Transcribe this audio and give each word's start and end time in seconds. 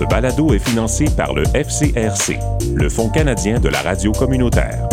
Ce 0.00 0.06
balado 0.06 0.54
est 0.54 0.58
financé 0.58 1.04
par 1.14 1.34
le 1.34 1.42
FCRC, 1.52 2.38
le 2.74 2.88
Fonds 2.88 3.10
canadien 3.10 3.60
de 3.60 3.68
la 3.68 3.82
radio 3.82 4.12
communautaire. 4.12 4.88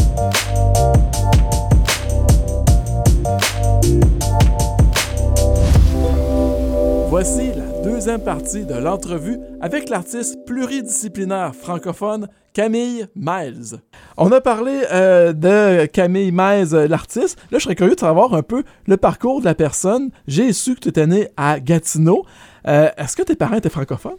Voici 7.07 7.51
la 7.55 7.81
deuxième 7.89 8.19
partie 8.19 8.65
de 8.65 8.73
l'entrevue 8.73 9.39
avec 9.61 9.87
l'artiste 9.87 10.45
pluridisciplinaire 10.45 11.55
francophone 11.55 12.27
Camille 12.51 13.07
Miles. 13.15 13.79
On 14.17 14.29
a 14.33 14.41
parlé 14.41 14.81
euh, 14.91 15.31
de 15.31 15.85
Camille 15.85 16.33
Miles, 16.33 16.75
euh, 16.75 16.85
l'artiste. 16.89 17.39
Là, 17.49 17.59
je 17.59 17.63
serais 17.63 17.75
curieux 17.75 17.95
de 17.95 17.99
savoir 18.01 18.33
un 18.33 18.43
peu 18.43 18.63
le 18.87 18.97
parcours 18.97 19.39
de 19.39 19.45
la 19.45 19.55
personne. 19.55 20.09
J'ai 20.27 20.51
su 20.51 20.75
que 20.75 20.81
tu 20.81 20.89
étais 20.89 21.07
né 21.07 21.29
à 21.37 21.61
Gatineau. 21.61 22.25
Euh, 22.67 22.89
Est-ce 22.97 23.15
que 23.15 23.23
tes 23.23 23.37
parents 23.37 23.55
étaient 23.55 23.69
francophones? 23.69 24.17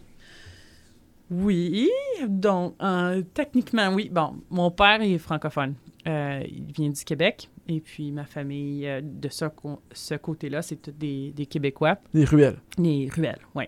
Oui, 1.31 1.89
donc 2.27 2.75
euh, 2.81 3.21
techniquement 3.33 3.89
oui. 3.93 4.09
Bon, 4.11 4.37
mon 4.49 4.71
père 4.71 5.01
est 5.01 5.17
francophone. 5.19 5.75
Euh, 6.07 6.41
il 6.47 6.71
vient 6.71 6.89
du 6.89 7.03
Québec. 7.03 7.49
Et 7.67 7.81
puis 7.81 8.11
ma 8.11 8.25
famille, 8.25 8.87
euh, 8.87 9.01
de 9.03 9.29
ce, 9.29 10.15
côté-là, 10.15 10.63
c'est 10.63 10.77
tous 10.77 10.91
des, 10.91 11.31
des 11.31 11.45
Québécois. 11.45 11.97
Les 12.13 12.25
ruelles. 12.25 12.59
Les 12.77 13.09
ruelles, 13.09 13.41
oui. 13.53 13.65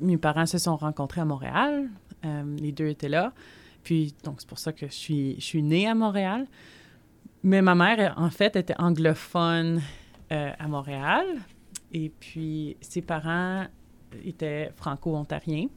Mes 0.00 0.16
parents 0.16 0.46
se 0.46 0.58
sont 0.58 0.76
rencontrés 0.76 1.20
à 1.20 1.24
Montréal. 1.24 1.88
Les 2.22 2.72
deux 2.72 2.88
étaient 2.88 3.10
là. 3.10 3.32
Puis, 3.82 4.14
donc, 4.24 4.36
c'est 4.38 4.48
pour 4.48 4.58
ça 4.58 4.72
que 4.72 4.86
je 4.86 4.92
suis, 4.92 5.34
je 5.34 5.44
suis 5.44 5.62
née 5.62 5.86
à 5.86 5.94
Montréal. 5.94 6.46
Mais 7.42 7.60
ma 7.60 7.74
mère, 7.74 8.14
en 8.16 8.30
fait, 8.30 8.56
était 8.56 8.74
anglophone 8.78 9.82
à 10.30 10.66
Montréal. 10.66 11.26
Et 11.92 12.08
puis, 12.08 12.78
ses 12.80 13.02
parents 13.02 13.66
étaient 14.24 14.70
franco-ontariens. 14.76 15.68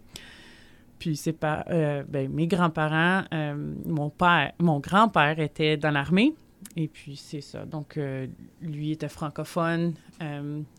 Puis, 1.00 1.16
ses 1.16 1.34
pa- 1.34 1.66
euh, 1.70 2.04
ben, 2.08 2.30
mes 2.32 2.48
grands-parents, 2.48 3.24
euh, 3.34 3.74
mon 3.86 4.10
père, 4.10 4.54
mon 4.60 4.80
grand-père 4.80 5.40
était 5.40 5.78
dans 5.78 5.92
l'armée. 5.92 6.34
Et 6.76 6.88
puis, 6.88 7.16
c'est 7.16 7.42
ça. 7.42 7.66
Donc, 7.66 7.98
euh, 7.98 8.28
lui 8.62 8.92
était 8.92 9.10
francophone. 9.10 9.94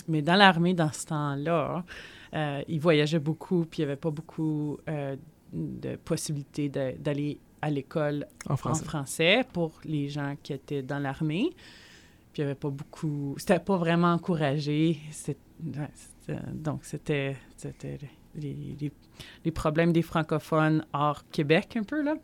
mais 0.09 0.23
dans 0.23 0.34
l'armée, 0.34 0.75
dans 0.75 0.93
ce 0.93 1.06
temps-là, 1.06 1.84
il 2.69 2.81
voyageait 2.81 3.20
beaucoup, 3.20 3.65
puis 3.65 3.83
il 3.83 3.87
n'y 3.87 3.93
avait 3.93 4.01
pas 4.01 4.11
beaucoup 4.11 4.78
de 5.53 5.97
possibilités 5.97 6.69
d'aller 6.69 7.39
à 7.62 7.71
l'école 7.71 8.27
En 8.48 8.55
en 8.55 8.56
français. 8.56 9.45
pour 9.53 9.81
les 9.84 10.09
gens 10.09 10.34
qui 10.43 10.53
étaient 10.53 10.83
dans 10.83 10.98
l'armée. 10.98 11.50
Puis 12.33 12.43
il 12.43 12.45
n'y 12.45 12.50
avait 12.50 12.55
pas 12.59 12.71
beaucoup. 12.71 13.34
C'était 13.39 13.59
pas 13.59 13.77
vraiment 13.77 14.12
encouragé. 14.12 14.98
C'est- 15.11 15.39
donc, 16.53 16.84
c'était 16.84 17.37
les, 18.42 18.56
les- 18.81 18.92
les 19.44 19.50
problèmes 19.50 19.92
des 19.92 20.03
francophones 20.03 20.84
hors 20.92 21.22
Québec, 21.33 21.77
un 21.77 21.83
peu, 21.83 22.03
là. 22.03 22.14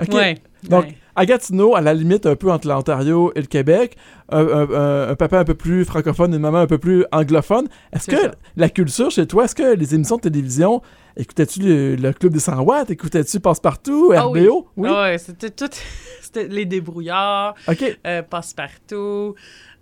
OK. 0.00 0.12
Ouais, 0.14 0.36
Donc, 0.68 0.84
ouais. 0.84 0.96
À 1.14 1.26
Gatineau, 1.26 1.76
à 1.76 1.80
la 1.82 1.92
limite 1.94 2.24
un 2.26 2.34
peu 2.34 2.50
entre 2.50 2.66
l'Ontario 2.66 3.30
et 3.34 3.40
le 3.40 3.46
Québec, 3.46 3.96
un, 4.30 4.38
un- 4.46 4.70
un- 4.70 5.08
un 5.10 5.14
papa 5.16 5.38
un 5.40 5.44
peu 5.44 5.54
plus 5.54 5.84
francophone 5.84 6.32
et 6.32 6.36
une 6.36 6.42
maman 6.42 6.58
un 6.58 6.66
peu 6.66 6.78
plus 6.78 7.04
anglophone. 7.12 7.68
Est-ce 7.92 8.10
que 8.10 8.16
ça. 8.20 8.30
la 8.56 8.68
culture 8.70 9.10
chez 9.10 9.26
toi, 9.26 9.44
est-ce 9.44 9.54
que 9.54 9.74
les 9.76 9.94
émissions 9.94 10.16
de 10.16 10.22
télévision, 10.22 10.80
écoutais-tu 11.16 11.60
le, 11.60 11.96
le 11.96 12.12
Club 12.12 12.32
des 12.32 12.40
100 12.40 12.60
watts, 12.62 12.90
écoutais-tu 12.90 13.40
Passe-Partout, 13.40 14.12
Ah 14.16 14.28
oui. 14.28 14.46
RBO? 14.46 14.68
Oui. 14.76 14.88
Ah 14.92 15.02
ouais, 15.04 15.18
c'était 15.18 15.50
tout. 15.50 15.68
C'était 16.22 16.48
les 16.48 16.64
débrouillards, 16.64 17.54
OK. 17.68 17.98
euh, 18.06 18.22
passe-partout. 18.22 19.34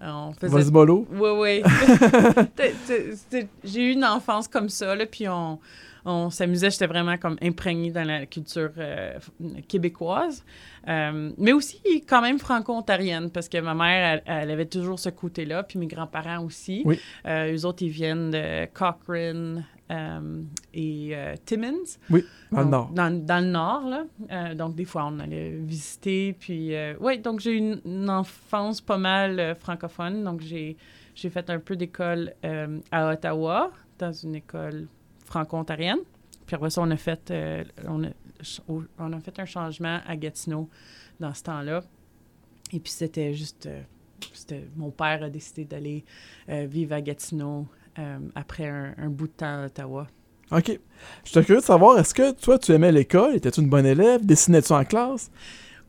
Euh, 0.02 0.10
on 0.10 0.32
faisait 0.34 0.70
Vas-y. 0.70 0.70
Oui, 0.90 1.30
oui. 1.38 1.62
J'ai 3.64 3.80
eu 3.82 3.92
une 3.92 4.04
enfance 4.04 4.48
comme 4.48 4.68
ça, 4.68 4.94
là, 4.94 5.06
puis 5.06 5.28
on, 5.28 5.58
on 6.04 6.30
s'amusait. 6.30 6.70
J'étais 6.70 6.86
vraiment 6.86 7.16
comme 7.18 7.36
imprégnée 7.42 7.90
dans 7.90 8.06
la 8.06 8.26
culture 8.26 8.72
euh, 8.78 9.18
québécoise, 9.68 10.44
Euh, 10.88 11.30
mais 11.38 11.52
aussi 11.52 11.80
quand 12.08 12.20
même 12.20 12.40
franco-ontarienne, 12.40 13.30
parce 13.30 13.48
que 13.48 13.58
ma 13.60 13.72
mère, 13.72 14.02
elle, 14.14 14.22
elle 14.26 14.50
avait 14.50 14.66
toujours 14.66 14.98
ce 14.98 15.10
côté-là, 15.10 15.62
puis 15.62 15.78
mes 15.78 15.86
grands-parents 15.86 16.44
aussi. 16.44 16.82
Oui. 16.84 16.98
Euh, 17.24 17.54
eux 17.54 17.64
autres, 17.64 17.84
ils 17.84 17.90
viennent 17.90 18.32
de 18.32 18.66
Cochrane 18.66 19.64
euh, 19.92 20.42
et 20.74 21.14
Timmins. 21.44 21.98
Oui, 22.10 22.24
dans 22.50 22.62
le 22.62 22.70
Nord. 22.70 22.90
Dans, 22.92 23.24
dans 23.24 23.44
le 23.44 23.50
nord, 23.50 23.84
là. 23.88 24.54
Donc, 24.54 24.74
des 24.74 24.84
fois, 24.84 25.04
on 25.06 25.20
allait 25.20 25.50
visiter. 25.50 26.32
Puis, 26.32 26.74
oui, 26.98 27.20
donc 27.20 27.38
j'ai 27.38 27.52
eu 27.52 27.58
une, 27.58 27.80
une 27.84 28.10
enfance 28.10 28.80
pas 28.80 28.98
mal 28.98 29.56
francophone. 29.60 30.24
Donc, 30.24 30.40
j'ai 30.40 30.76
j'ai 31.14 31.30
fait 31.30 31.48
un 31.48 31.60
peu 31.60 31.76
d'école 31.76 32.32
à 32.90 33.12
Ottawa, 33.12 33.70
dans 33.98 34.12
une 34.12 34.34
école 34.34 34.88
franco-ontarienne. 35.32 36.00
Puis 36.46 36.56
après 36.56 36.70
ça, 36.70 36.82
on 36.82 36.90
a 36.90 36.96
fait, 36.96 37.30
euh, 37.30 37.64
on 37.86 38.04
a, 38.04 38.08
on 38.98 39.12
a 39.12 39.20
fait 39.20 39.38
un 39.38 39.46
changement 39.46 40.00
à 40.06 40.16
Gatineau 40.16 40.68
dans 41.18 41.32
ce 41.32 41.42
temps-là. 41.44 41.82
Et 42.72 42.80
puis, 42.80 42.92
c'était 42.92 43.32
juste... 43.32 43.66
euh, 43.66 43.80
mon 44.76 44.90
père 44.90 45.22
a 45.22 45.30
décidé 45.30 45.64
d'aller 45.64 46.04
euh, 46.48 46.66
vivre 46.66 46.94
à 46.94 47.00
Gatineau 47.00 47.66
après 48.34 48.68
un, 48.68 48.94
un 48.96 49.10
bout 49.10 49.26
de 49.26 49.32
temps 49.32 49.62
à 49.62 49.66
Ottawa. 49.66 50.06
OK. 50.50 50.78
Je 51.24 51.30
suis 51.30 51.44
curieux 51.44 51.60
de 51.60 51.64
savoir, 51.64 51.98
est-ce 51.98 52.14
que 52.14 52.32
toi, 52.32 52.58
tu 52.58 52.72
aimais 52.72 52.92
l'école? 52.92 53.34
Étais-tu 53.36 53.60
une 53.60 53.68
bonne 53.68 53.84
élève? 53.84 54.24
Dessinais-tu 54.24 54.72
en 54.72 54.84
classe? 54.84 55.30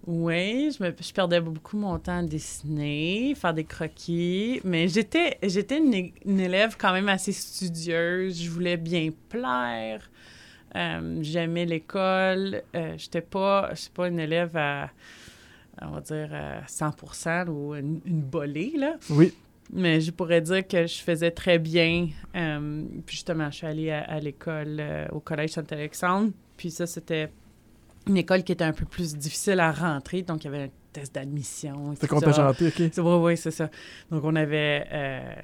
Oui, 0.05 0.69
je, 0.77 0.83
me- 0.83 0.93
je 0.99 1.13
perdais 1.13 1.39
beaucoup 1.39 1.77
mon 1.77 1.97
temps 1.97 2.17
à 2.19 2.23
dessiner, 2.23 3.33
faire 3.35 3.53
des 3.53 3.63
croquis, 3.63 4.59
mais 4.65 4.87
j'étais 4.89 5.37
j'étais 5.41 5.77
une, 5.77 6.11
une 6.25 6.39
élève 6.41 6.75
quand 6.77 6.91
même 6.91 7.07
assez 7.07 7.31
studieuse. 7.31 8.41
Je 8.43 8.49
voulais 8.49 8.75
bien 8.77 9.09
plaire. 9.29 10.09
Euh, 10.75 11.19
J'aimais 11.21 11.65
l'école. 11.65 12.63
Euh, 12.75 12.95
j'étais 12.97 13.21
pas, 13.21 13.69
je 13.71 13.81
suis 13.81 13.91
pas 13.91 14.09
une 14.09 14.19
élève 14.19 14.57
à, 14.57 14.89
on 15.81 15.91
va 15.91 16.01
dire, 16.01 16.29
à 16.33 16.67
100 16.67 17.47
ou 17.49 17.73
une, 17.75 18.01
une 18.05 18.21
bolée, 18.21 18.73
là. 18.75 18.95
Oui. 19.09 19.33
Mais 19.71 20.01
je 20.01 20.11
pourrais 20.11 20.41
dire 20.41 20.67
que 20.67 20.85
je 20.85 20.95
faisais 21.01 21.31
très 21.31 21.57
bien. 21.59 22.09
Euh, 22.35 22.83
puis 23.05 23.15
justement, 23.15 23.49
je 23.49 23.55
suis 23.57 23.67
allée 23.67 23.91
à, 23.91 24.01
à 24.03 24.19
l'école, 24.19 24.81
au 25.13 25.21
Collège 25.21 25.51
Saint-Alexandre. 25.51 26.31
Puis 26.57 26.71
ça, 26.71 26.85
c'était 26.85 27.29
une 28.07 28.17
école 28.17 28.43
qui 28.43 28.51
était 28.51 28.63
un 28.63 28.73
peu 28.73 28.85
plus 28.85 29.15
difficile 29.15 29.59
à 29.59 29.71
rentrer. 29.71 30.21
Donc, 30.21 30.43
il 30.43 30.45
y 30.45 30.47
avait 30.47 30.63
un 30.63 30.69
test 30.91 31.15
d'admission. 31.15 31.95
C'était 31.95 32.07
chanter, 32.33 32.67
OK. 32.67 32.79
Oui, 32.97 33.13
oui, 33.21 33.37
c'est 33.37 33.51
ça. 33.51 33.69
Donc, 34.11 34.23
on 34.23 34.35
avait... 34.35 34.85
euh, 34.91 35.35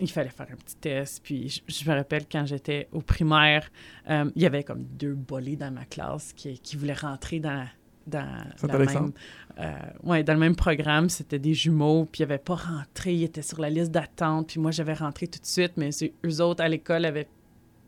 il 0.00 0.10
fallait 0.10 0.30
faire 0.30 0.46
un 0.50 0.56
petit 0.56 0.76
test. 0.76 1.20
Puis, 1.22 1.48
je, 1.48 1.60
je 1.66 1.90
me 1.90 1.94
rappelle 1.94 2.26
quand 2.30 2.46
j'étais 2.46 2.88
au 2.92 3.00
primaire, 3.00 3.68
euh, 4.08 4.30
il 4.36 4.42
y 4.42 4.46
avait 4.46 4.62
comme 4.62 4.84
deux 4.84 5.14
bolés 5.14 5.56
dans 5.56 5.72
ma 5.72 5.84
classe 5.84 6.32
qui, 6.32 6.58
qui 6.58 6.76
voulaient 6.76 6.92
rentrer 6.92 7.40
dans, 7.40 7.66
dans, 8.06 8.44
la 8.62 8.78
même, 8.78 9.12
euh, 9.58 9.72
ouais, 10.04 10.22
dans 10.22 10.34
le 10.34 10.38
même 10.38 10.56
programme. 10.56 11.08
C'était 11.08 11.38
des 11.38 11.54
jumeaux. 11.54 12.04
Puis, 12.04 12.22
ils 12.22 12.26
n'avaient 12.26 12.38
pas 12.38 12.56
rentré. 12.56 13.14
Ils 13.14 13.24
étaient 13.24 13.42
sur 13.42 13.60
la 13.60 13.70
liste 13.70 13.90
d'attente. 13.90 14.48
Puis, 14.48 14.60
moi, 14.60 14.70
j'avais 14.70 14.94
rentré 14.94 15.26
tout 15.26 15.40
de 15.40 15.46
suite. 15.46 15.72
Mais 15.76 15.90
eux 16.24 16.40
autres, 16.40 16.62
à 16.62 16.68
l'école, 16.68 17.04
avaient 17.04 17.28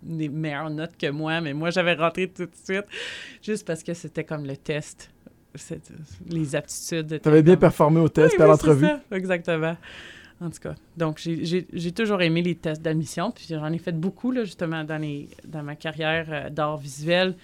des 0.02 0.28
meilleures 0.28 0.70
notes 0.70 0.96
que 0.96 1.10
moi. 1.10 1.40
Mais 1.40 1.52
moi, 1.52 1.70
j'avais 1.70 1.94
rentré 1.94 2.28
tout 2.28 2.46
de 2.46 2.54
suite. 2.64 2.84
Juste 3.42 3.66
parce 3.66 3.82
que 3.82 3.94
c'était 3.94 4.24
comme 4.24 4.44
le 4.46 4.56
test. 4.56 5.10
Les 6.28 6.54
aptitudes. 6.54 7.06
étaient 7.12 7.18
T'avais 7.20 7.42
bien 7.42 7.54
comme- 7.54 7.60
performé 7.60 8.00
au 8.00 8.08
test 8.08 8.34
oui, 8.36 8.42
à 8.42 8.44
oui, 8.44 8.50
l'entrevue. 8.50 8.86
exactement. 9.10 9.76
En 10.40 10.48
tout 10.48 10.60
cas, 10.60 10.74
donc 10.96 11.18
j'ai- 11.18 11.66
j'ai 11.70 11.92
toujours 11.92 12.22
aimé 12.22 12.40
les 12.40 12.54
tests 12.54 12.80
d'admission, 12.80 13.30
puis 13.30 13.44
j'en 13.50 13.70
ai 13.72 13.78
fait 13.78 13.92
beaucoup, 13.92 14.30
là, 14.30 14.44
justement, 14.44 14.84
dans, 14.84 14.96
les, 14.96 15.28
dans 15.46 15.62
ma 15.62 15.76
carrière 15.76 16.26
euh, 16.30 16.48
d'art 16.50 16.78
visuel. 16.78 17.36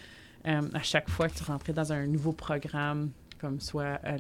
Euh, 0.46 0.62
à 0.72 0.82
chaque 0.82 1.10
fois 1.10 1.28
que 1.28 1.34
tu 1.34 1.42
rentrais 1.44 1.72
dans 1.74 1.92
un 1.92 2.06
nouveau 2.06 2.32
programme, 2.32 3.10
comme 3.38 3.60
soit 3.60 3.98
à 4.02 4.14
euh, 4.14 4.18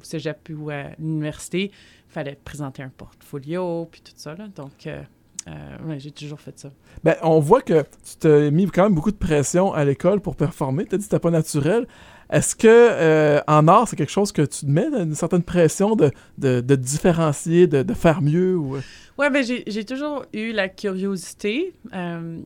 au 0.00 0.04
cégep 0.04 0.48
ou 0.56 0.70
à 0.70 0.84
l'université, 0.98 1.64
il 1.64 1.72
fallait 2.12 2.38
présenter 2.42 2.82
un 2.82 2.88
portfolio, 2.88 3.86
puis 3.92 4.00
tout 4.00 4.12
ça. 4.16 4.34
Là. 4.36 4.46
Donc, 4.56 4.86
euh, 4.86 5.02
euh, 5.48 5.76
ouais, 5.86 5.98
j'ai 5.98 6.10
toujours 6.10 6.40
fait 6.40 6.58
ça. 6.58 6.70
Ben, 7.04 7.16
on 7.22 7.40
voit 7.40 7.62
que 7.62 7.82
tu 7.82 8.16
t'as 8.20 8.50
mis 8.50 8.66
quand 8.66 8.84
même 8.84 8.94
beaucoup 8.94 9.10
de 9.10 9.16
pression 9.16 9.72
à 9.72 9.84
l'école 9.84 10.20
pour 10.20 10.36
performer. 10.36 10.84
Tu 10.86 10.94
as 10.94 10.98
dit 10.98 11.04
que 11.04 11.10
c'était 11.10 11.18
pas 11.20 11.30
naturel. 11.30 11.86
Est-ce 12.30 12.54
que 12.56 12.66
euh, 12.68 13.40
en 13.46 13.66
art, 13.68 13.88
c'est 13.88 13.96
quelque 13.96 14.12
chose 14.12 14.32
que 14.32 14.42
tu 14.42 14.60
te 14.64 14.70
mets, 14.70 14.86
une 14.86 15.14
certaine 15.14 15.42
pression 15.42 15.96
de, 15.96 16.10
de, 16.38 16.60
de 16.60 16.76
différencier, 16.76 17.66
de, 17.66 17.82
de 17.82 17.92
faire 17.94 18.22
mieux? 18.22 18.56
Ou... 18.56 18.76
Ouais, 19.18 19.28
ben 19.30 19.44
j'ai 19.44 19.64
j'ai 19.66 19.84
toujours 19.84 20.24
eu 20.32 20.52
la 20.52 20.68
curiosité. 20.68 21.74
euh, 21.92 22.38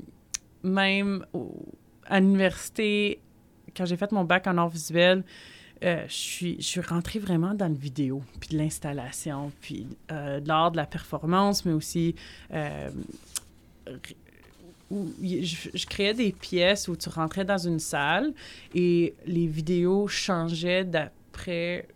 même 0.62 1.24
au- 1.32 1.54
à 2.06 2.18
l'université, 2.18 3.20
quand 3.76 3.84
j'ai 3.84 3.96
fait 3.96 4.10
mon 4.12 4.24
bac 4.24 4.46
en 4.46 4.56
art 4.58 4.68
visuel, 4.68 5.22
euh, 5.84 6.04
je 6.08 6.60
suis 6.60 6.80
rentrée 6.80 7.18
vraiment 7.18 7.54
dans 7.54 7.68
le 7.68 7.74
vidéo, 7.74 8.22
puis 8.40 8.50
de 8.50 8.58
l'installation, 8.58 9.52
puis 9.60 9.86
euh, 10.10 10.40
de 10.40 10.48
l'art 10.48 10.70
de 10.70 10.76
la 10.76 10.86
performance, 10.86 11.64
mais 11.64 11.72
aussi 11.72 12.14
euh, 12.52 12.90
où 14.90 15.06
je, 15.20 15.86
créais 15.86 16.14
des 16.14 16.32
pièces 16.32 16.88
où 16.88 16.96
tu 16.96 17.08
rentrais 17.08 17.44
dans 17.44 17.58
une 17.58 17.78
salle 17.78 18.32
et 18.74 19.14
les 19.26 19.46
vidéos 19.46 20.08
changeaient 20.08 20.84
d'après 20.84 21.86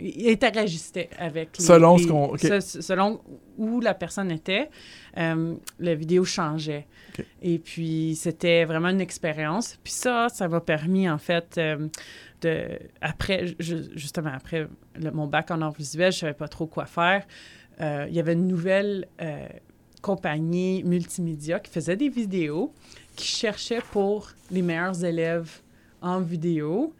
interagissait 0.00 1.10
avec 1.18 1.58
les, 1.58 1.64
Selon 1.64 1.96
les- 1.96 2.02
ce 2.02 2.08
qu'on- 2.08 2.26
ok. 2.32 2.40
se- 2.40 2.80
selon 2.82 3.20
où 3.56 3.80
la 3.80 3.94
personne 3.94 4.30
était, 4.30 4.70
euh, 5.16 5.54
la 5.80 5.94
vidéo 5.94 6.24
changeait. 6.24 6.86
Et 7.42 7.58
puis, 7.58 8.14
c'était 8.16 8.64
vraiment 8.64 8.90
une 8.90 9.00
expérience. 9.00 9.76
Puis 9.82 9.92
ça, 9.92 10.28
ça 10.28 10.46
m'a 10.48 10.60
permis, 10.60 11.08
en 11.10 11.18
fait, 11.18 11.56
euh, 11.58 11.88
de... 12.42 12.78
Après, 13.00 13.46
ju- 13.58 13.86
justement, 13.96 14.30
après 14.32 14.68
le- 14.94 15.10
mon 15.10 15.26
bac 15.26 15.50
en 15.50 15.60
arts 15.62 15.72
visuels, 15.72 16.12
je 16.12 16.18
savais 16.18 16.34
pas 16.34 16.46
trop 16.48 16.66
quoi 16.66 16.86
faire. 16.86 17.26
Euh, 17.80 18.06
il 18.08 18.14
y 18.14 18.20
avait 18.20 18.34
une 18.34 18.46
nouvelle 18.46 19.06
compagnie 20.00 20.84
multimédia 20.84 21.58
qui 21.58 21.72
faisait 21.72 21.96
des 21.96 22.08
vidéos, 22.08 22.72
qui 23.16 23.26
cherchait 23.26 23.80
pour 23.90 24.30
les 24.52 24.62
meilleurs 24.62 25.04
élèves 25.04 25.60
en 26.00 26.20
vidéo 26.20 26.94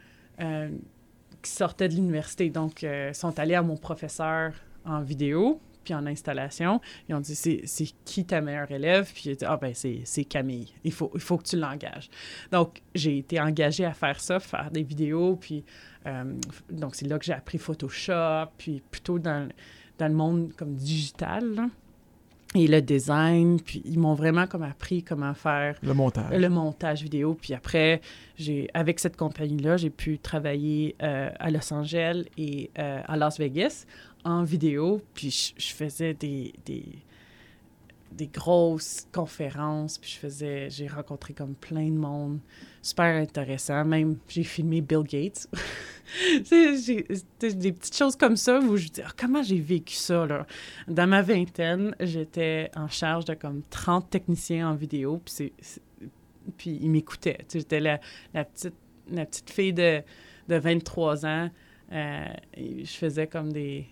sortaient 1.49 1.89
de 1.89 1.95
l'université. 1.95 2.51
Donc, 2.51 2.85
euh, 2.85 3.13
sont 3.13 3.39
allés 3.39 3.55
à 3.55 3.63
mon 3.63 3.77
professeur 3.77 4.53
en 4.85 5.01
vidéo, 5.01 5.61
puis 5.85 5.95
en 5.95 6.07
installation. 6.07 6.81
Ils 7.09 7.15
ont 7.15 7.21
dit, 7.21 7.35
c'est 7.35 7.87
qui 8.05 8.25
ta 8.25 8.41
meilleure 8.41 8.71
élève? 8.71 9.11
Puis 9.13 9.31
a 9.31 9.35
dit, 9.35 9.45
ah 9.45 9.57
ben 9.57 9.73
c'est 9.75 10.25
Camille. 10.25 10.73
Il 10.85 10.93
faut, 10.93 11.11
il 11.15 11.21
faut 11.21 11.39
que 11.39 11.45
tu 11.45 11.57
l'engages. 11.57 12.11
Donc, 12.53 12.83
j'ai 12.95 13.19
été 13.19 13.41
engagée 13.41 13.85
à 13.85 13.93
faire 13.93 14.21
ça, 14.21 14.41
faire 14.41 14.71
des 14.71 14.83
vidéos, 14.83 15.37
puis 15.37 15.65
euh, 16.07 16.35
donc 16.71 16.95
c'est 16.95 17.07
là 17.07 17.19
que 17.19 17.25
j'ai 17.25 17.33
appris 17.33 17.59
Photoshop, 17.59 18.51
puis 18.57 18.83
plutôt 18.91 19.19
dans, 19.19 19.49
dans 19.99 20.09
le 20.09 20.15
monde 20.15 20.53
comme 20.57 20.75
digital. 20.75 21.69
Et 22.55 22.67
le 22.67 22.81
design, 22.81 23.61
puis 23.61 23.83
ils 23.85 23.99
m'ont 23.99 24.15
vraiment 24.15 24.47
comme 24.47 24.63
appris 24.63 25.03
comment 25.03 25.35
faire 25.35 25.77
Le 25.83 25.93
montage. 25.93 26.33
le 26.33 26.49
montage 26.49 27.03
vidéo. 27.03 27.37
Puis 27.41 27.53
après, 27.53 28.01
j'ai 28.37 28.69
avec 28.73 29.01
cette 29.01 29.17
compagnie-là, 29.17 29.77
j'ai 29.77 29.91
pu 29.91 30.19
travailler 30.19 30.97
euh, 31.03 31.31
à 31.39 31.51
Los 31.51 31.73
Angeles 31.73 32.25
et 32.39 32.71
euh, 32.79 33.03
à 33.07 33.17
Las 33.17 33.39
Vegas 33.39 33.85
en 34.25 34.45
vidéo. 34.45 35.03
Puis 35.15 35.31
je, 35.31 35.63
je 35.63 35.75
faisais 35.75 36.15
des, 36.15 36.55
des, 36.65 36.85
des 38.19 38.27
grosses 38.27 39.07
conférences. 39.13 39.97
Puis 39.99 40.11
je 40.11 40.19
faisais, 40.19 40.69
j'ai 40.71 40.87
rencontré 40.89 41.33
comme 41.33 41.55
plein 41.55 41.87
de 41.89 41.97
monde. 41.97 42.41
Super 42.83 43.17
intéressant. 43.17 43.85
Même, 43.85 44.19
j'ai 44.29 44.45
filmé 44.45 44.81
Bill 44.81 45.03
Gates. 45.05 45.49
C'est- 46.45 47.57
des 47.57 47.73
petites 47.73 47.97
choses 47.97 48.17
comme 48.17 48.37
ça 48.37 48.59
où 48.61 48.77
je 48.77 48.89
dis, 48.89 49.03
Ah, 49.05 49.11
comment 49.17 49.43
j'ai 49.43 49.61
vécu 49.61 49.95
ça, 49.95 50.27
là? 50.27 50.47
Dans 50.87 51.07
ma 51.07 51.23
vingtaine, 51.23 51.95
j'étais 52.01 52.71
en 52.77 52.89
charge 52.89 53.25
de 53.27 53.35
comme 53.35 53.63
30 53.71 54.11
techniciens 54.11 54.71
en 54.71 54.75
vidéo. 54.75 55.21
Puis 55.25 55.35
c'est- 55.61 55.81
puis 56.57 56.79
il 56.81 56.91
m'écoutait. 56.91 57.39
Tu 57.41 57.45
sais, 57.49 57.59
J'étais 57.61 57.81
la, 57.81 58.01
la, 58.35 58.45
petite, 58.45 58.75
la 59.11 59.27
petite 59.27 59.51
fille 59.51 59.73
de, 59.73 60.03
de 60.49 60.57
23 60.57 61.27
ans. 61.27 61.51
euh, 61.93 62.25
je 62.57 62.85
faisais 62.91 63.27
comme 63.27 63.53
des, 63.53 63.87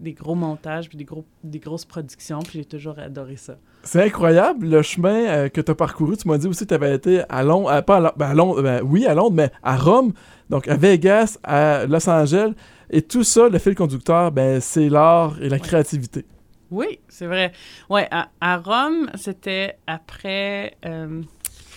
des 0.00 0.12
gros 0.14 0.34
montages, 0.34 0.88
puis 0.88 0.98
des, 0.98 1.04
gros, 1.04 1.24
des 1.44 1.58
grosses 1.60 1.84
productions, 1.84 2.40
puis 2.40 2.58
j'ai 2.58 2.64
toujours 2.64 2.98
adoré 2.98 3.36
ça. 3.36 3.56
C'est 3.84 4.02
incroyable 4.02 4.66
le 4.66 4.82
chemin 4.82 5.26
euh, 5.28 5.48
que 5.48 5.60
tu 5.60 5.70
as 5.70 5.74
parcouru. 5.74 6.16
Tu 6.16 6.26
m'as 6.26 6.38
dit 6.38 6.46
aussi 6.48 6.64
que 6.64 6.68
tu 6.70 6.74
avais 6.74 6.94
été 6.94 7.22
à 7.28 7.42
Londres, 7.42 7.70
euh, 7.70 7.82
pas 7.82 7.98
à, 8.08 8.14
ben, 8.16 8.26
à 8.30 8.34
Londres, 8.34 8.62
ben, 8.62 8.82
oui 8.82 9.06
à 9.06 9.14
Londres, 9.14 9.36
mais 9.36 9.50
à 9.62 9.76
Rome, 9.76 10.12
donc 10.48 10.66
à 10.68 10.76
Vegas, 10.76 11.38
à 11.44 11.86
Los 11.86 12.08
Angeles. 12.08 12.52
Et 12.90 13.02
tout 13.02 13.22
ça, 13.24 13.48
le 13.48 13.58
fil 13.58 13.74
conducteur, 13.74 14.32
ben, 14.32 14.60
c'est 14.60 14.88
l'art 14.88 15.36
et 15.40 15.48
la 15.48 15.56
Ouais. 15.56 15.62
créativité. 15.62 16.24
Oui, 16.70 16.98
c'est 17.08 17.26
vrai. 17.26 17.52
Ouais, 17.88 18.06
à, 18.10 18.28
à 18.40 18.56
Rome, 18.58 19.10
c'était 19.16 19.76
après. 19.86 20.76
euh, 20.86 21.22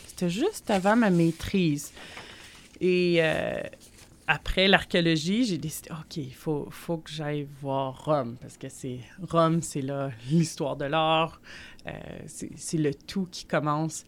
c'était 0.07 0.29
juste 0.29 0.69
avant 0.69 0.95
ma 0.95 1.09
maîtrise. 1.09 1.91
Et 2.79 3.17
euh, 3.19 3.61
après 4.27 4.67
l'archéologie, 4.67 5.43
j'ai 5.43 5.57
décidé, 5.57 5.89
OK, 5.91 6.17
il 6.17 6.33
faut, 6.33 6.67
faut 6.71 6.97
que 6.97 7.09
j'aille 7.09 7.47
voir 7.61 8.05
Rome, 8.05 8.37
parce 8.39 8.57
que 8.57 8.69
c'est 8.69 8.99
Rome, 9.21 9.61
c'est 9.61 9.81
là 9.81 10.11
l'histoire 10.29 10.77
de 10.77 10.85
l'art, 10.85 11.41
euh, 11.87 11.91
c'est 12.25 12.77
le 12.77 12.93
tout 12.93 13.27
qui 13.29 13.45
commence. 13.45 14.05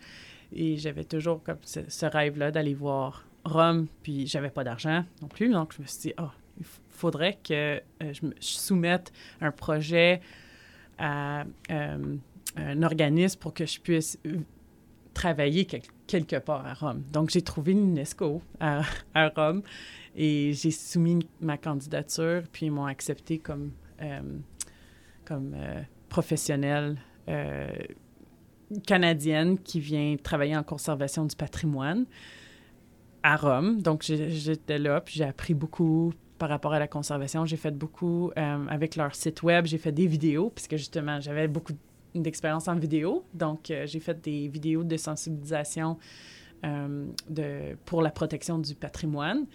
Et 0.54 0.78
j'avais 0.78 1.04
toujours 1.04 1.44
comme 1.44 1.58
ce, 1.64 2.06
rêve-là 2.06 2.52
d'aller 2.52 2.74
voir 2.74 3.26
Rome, 3.44 3.88
puis 4.04 4.26
j'avais 4.26 4.50
pas 4.50 4.64
d'argent 4.64 5.04
non 5.22 5.28
plus, 5.28 5.50
donc 5.50 5.74
je 5.76 5.82
me 5.82 5.88
suis 5.88 6.02
dit, 6.02 6.14
ah, 6.18 6.32
il 6.58 6.66
faudrait 6.90 7.38
que 7.44 7.54
euh, 7.54 8.14
je, 8.14 8.26
me, 8.26 8.34
soumette 8.40 9.12
un 9.42 9.52
projet 9.52 10.22
à 10.98 11.44
euh, 11.72 12.16
un 12.56 12.84
organisme 12.84 13.38
pour 13.38 13.54
que 13.54 13.66
je 13.66 13.82
puisse 13.82 14.18
travailler 15.14 15.66
quel- 15.66 15.82
quelque 16.08 16.38
part 16.38 16.66
à 16.66 16.74
Rome. 16.74 17.04
Donc, 17.12 17.32
j'ai 17.32 17.42
trouvé 17.42 17.74
l'UNESCO 17.74 18.42
à 18.62 18.84
Rome 19.36 19.62
et 20.16 20.54
j'ai 20.54 20.72
soumis 20.72 21.28
ma 21.42 21.58
candidature, 21.58 22.44
puis 22.52 22.68
ils 22.68 22.72
m'ont 22.72 22.86
accepté 22.86 23.38
comme, 23.38 23.72
euh, 24.02 24.22
comme 25.26 25.54
euh, 25.56 25.82
professionnelle 26.08 26.98
euh, 27.28 27.68
canadienne 28.88 29.60
qui 29.60 29.82
vient 29.82 30.16
travailler 30.22 30.56
en 30.56 30.64
conservation 30.64 31.26
du 31.26 31.36
patrimoine 31.36 32.06
à 33.24 33.36
Rome. 33.36 33.82
Donc, 33.82 34.04
j'étais 34.04 34.80
là, 34.80 35.02
puis 35.02 35.16
j'ai 35.18 35.26
appris 35.26 35.54
beaucoup 35.54 36.14
par 36.38 36.48
rapport 36.50 36.74
à 36.74 36.80
la 36.80 36.88
conservation. 36.88 37.46
J'ai 37.46 37.58
fait 37.58 37.76
beaucoup 37.76 38.32
avec 38.36 38.96
leur 38.96 39.16
site 39.16 39.42
web. 39.42 39.66
J'ai 39.66 39.78
fait 39.78 39.92
des 39.92 40.06
vidéos, 40.06 40.52
puisque 40.52 40.76
justement, 40.76 41.20
j'avais 41.22 41.48
beaucoup 41.48 41.74
d'expérience 42.14 42.68
en 42.68 42.76
vidéo. 42.76 43.26
Donc, 43.34 43.72
j'ai 43.86 44.00
fait 44.00 44.22
des 44.22 44.48
vidéos 44.48 44.84
de 44.84 44.98
sensibilisation 44.98 45.98
de, 46.64 47.76
pour 47.86 48.04
la 48.04 48.12
protection 48.12 48.60
du 48.60 48.76
patrimoine. 48.76 49.48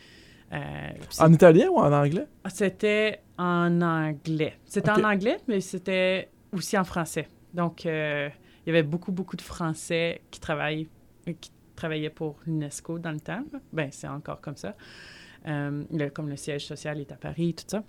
Euh, 0.53 0.91
En 1.21 1.33
italien 1.33 1.69
ou 1.71 1.77
en 1.79 1.93
anglais? 1.93 2.27
c'était 2.49 3.21
en 3.39 3.81
anglais. 3.81 4.55
C'était 4.65 4.91
en 4.91 5.05
anglais, 5.05 5.37
mais 5.47 5.61
c'était 5.61 6.29
aussi 6.53 6.77
en 6.77 6.85
français. 6.85 7.29
Donc, 7.55 7.87
euh, 7.87 8.29
il 8.67 8.69
y 8.75 8.77
avait 8.77 8.83
beaucoup, 8.83 9.13
beaucoup 9.13 9.37
de 9.37 9.43
Français 9.43 10.23
qui, 10.31 10.41
travaillent, 10.41 10.89
euh, 11.29 11.33
qui 11.41 11.51
travaillaient 11.77 12.11
pour 12.11 12.37
l'UNESCO 12.47 12.99
dans 12.99 13.13
le 13.13 13.21
temps. 13.21 13.43
Ben, 13.73 13.89
c'est 13.93 14.09
encore 14.09 14.41
comme 14.41 14.57
ça. 14.57 14.75
Euh, 15.47 15.85
le- 15.93 16.11
comme 16.11 16.29
le 16.29 16.37
siège 16.37 16.67
social 16.67 17.01
est 17.01 17.13
à 17.13 17.17
Paris, 17.17 17.55
tout 17.55 17.65
ça. 17.67 17.83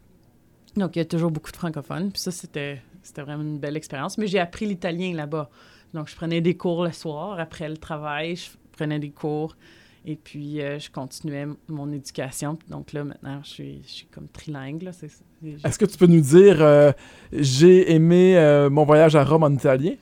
Donc, 0.78 0.96
il 0.96 1.00
y 1.00 1.02
a 1.02 1.06
toujours 1.06 1.32
beaucoup 1.32 1.52
de 1.52 1.58
francophones. 1.58 2.12
Puis 2.12 2.22
ça, 2.22 2.32
c'était 2.32 2.82
c'était 3.02 3.24
vraiment 3.24 3.42
une 3.44 3.58
belle 3.60 3.76
expérience. 3.76 4.18
Mais 4.20 4.28
j'ai 4.28 4.40
appris 4.40 4.68
l'italien 4.68 5.14
là-bas. 5.16 5.50
Donc, 5.96 6.08
je 6.08 6.16
prenais 6.16 6.40
des 6.42 6.56
cours 6.56 6.84
le 6.84 6.92
soir 6.92 7.40
après 7.40 7.68
le 7.68 7.78
travail. 7.78 8.36
Je 8.36 8.52
prenais 8.72 9.00
des 9.00 9.10
cours. 9.10 9.58
Et 10.06 10.16
puis, 10.16 10.62
euh, 10.62 10.80
je 10.80 10.90
continuais 10.90 11.46
mon 11.68 11.92
éducation. 11.92 12.58
Donc 12.70 12.92
là, 12.94 13.04
maintenant, 13.04 13.40
je 13.44 13.50
suis, 13.50 13.82
je 13.86 13.92
suis 13.92 14.08
comme 14.08 14.28
trilingue. 14.28 14.82
Là. 14.82 14.92
C'est- 14.94 15.10
c'est- 15.10 15.24
j'ai- 15.44 15.58
Est-ce 15.68 15.78
que 15.78 15.86
tu 15.86 15.98
peux 15.98 16.08
nous 16.08 16.22
dire 16.22 16.58
euh, 16.62 16.92
j'ai 17.32 17.94
aimé 17.94 18.36
euh, 18.38 18.70
mon 18.70 18.84
voyage 18.84 19.16
à 19.16 19.24
Rome 19.24 19.44
en 19.44 19.52
italien? 19.54 19.94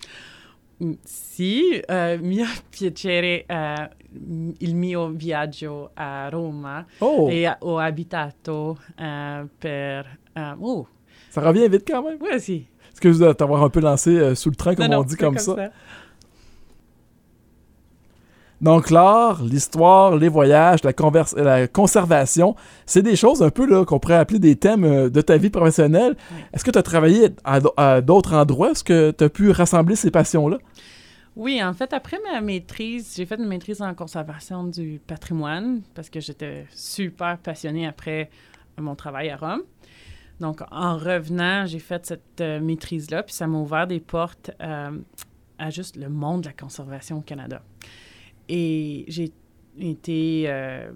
Mm, 0.80 0.94
Sì, 1.04 1.81
mi 2.22 2.42
ha 2.42 2.48
piacere 2.69 3.46
il 4.60 4.75
mio 4.75 5.10
viaggio 5.10 5.89
a 5.96 6.29
Roma 6.29 6.86
Oh! 7.01 7.27
e 7.29 7.46
ho 7.60 7.77
abitato 7.77 8.77
eh, 8.98 9.44
per... 9.60 10.18
eh, 10.34 10.56
oh, 10.62 10.88
Ça 11.29 11.41
revient 11.41 11.68
vite 11.70 11.86
quand 11.86 12.01
même? 12.03 12.18
ouais, 12.22 12.39
si. 12.39 12.65
Excuse 12.91 13.20
de 13.20 13.34
t'avoir 13.34 13.63
un 13.63 13.70
peu 13.70 13.82
lancé 13.82 14.34
sous 14.36 14.50
le 14.50 14.56
train, 14.56 14.74
comme 14.75 14.88
Non, 14.88 14.98
on 14.98 15.00
non, 15.01 15.06
dit 15.06 15.15
comme, 15.18 15.38
ça. 15.38 15.72
Donc 18.62 18.89
l'art, 18.89 19.42
l'histoire, 19.44 20.18
les 20.18 20.28
voyages, 20.28 20.80
la, 20.84 21.68
conservation, 21.68 22.56
c'est 22.86 23.01
des 23.01 23.16
choses 23.16 23.42
un 23.42 23.50
peu 23.50 23.66
là 23.66 23.86
qu'on 23.86 24.00
pourrait 24.00 24.16
appeler 24.16 24.39
des 24.39 24.58
thèmes 24.58 24.84
euh, 24.84 25.10
de 25.10 25.22
ta 25.22 25.38
vie 25.38 25.50
professionnelle. 25.50 26.18
Est-ce 26.54 26.66
que 26.66 26.72
tu 26.72 26.78
as 26.78 26.84
travaillé 26.84 27.30
à 27.46 28.01
d'autres 28.01 28.34
endroits? 28.34 28.72
Est-ce 28.72 28.84
que 28.84 29.12
tu 29.12 29.24
as 29.24 29.30
pu 29.30 29.51
rassembler 29.51 29.96
ces 29.96 30.12
passions-là? 30.12 30.58
Oui, 31.36 31.63
en 31.63 31.74
fait, 31.74 31.94
après 31.94 32.18
ma 32.32 32.42
maîtrise, 32.42 33.13
j'ai 33.16 33.25
fait 33.25 33.38
une 33.38 33.48
maîtrise 33.48 33.82
en 33.82 33.94
conservation 33.94 34.66
du 34.66 35.00
patrimoine 35.08 35.82
parce 35.96 36.10
que 36.10 36.20
j'étais 36.20 36.66
super 36.75 37.38
passionnée 37.38 37.88
après 37.88 38.30
mon 38.78 38.96
travail 38.96 39.30
à 39.30 39.38
Rome. 39.38 39.62
Donc, 40.39 40.62
en 40.72 40.98
revenant, 40.98 41.66
j'ai 41.66 41.80
fait 41.80 42.06
cette 42.06 42.42
euh, 42.42 42.60
maîtrise-là, 42.60 43.24
puis 43.24 43.34
ça 43.34 43.48
m'a 43.48 43.58
ouvert 43.58 43.88
des 43.88 44.00
portes 44.00 44.51
euh, 44.62 44.92
à 45.58 45.70
juste 45.70 45.98
le 45.98 46.10
monde 46.10 46.42
de 46.42 46.48
la 46.48 46.54
conservation 46.54 47.18
au 47.18 47.22
Canada. 47.22 47.62
Et 48.50 49.06
j'ai 49.08 49.32
été 49.79 50.46
euh, 50.48 50.91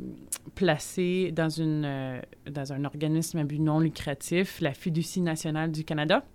placée 0.56 1.32
dans, 1.32 1.50
une, 1.50 1.86
euh, 1.86 2.22
dans 2.50 2.74
un 2.74 2.84
organisme 2.86 3.38
à 3.40 3.44
but 3.44 3.60
non 3.60 3.80
lucratif, 3.80 4.60
la 4.62 4.74
Fiducie 4.74 5.22
nationale 5.22 5.72
du 5.72 5.84
Canada. 5.84 6.26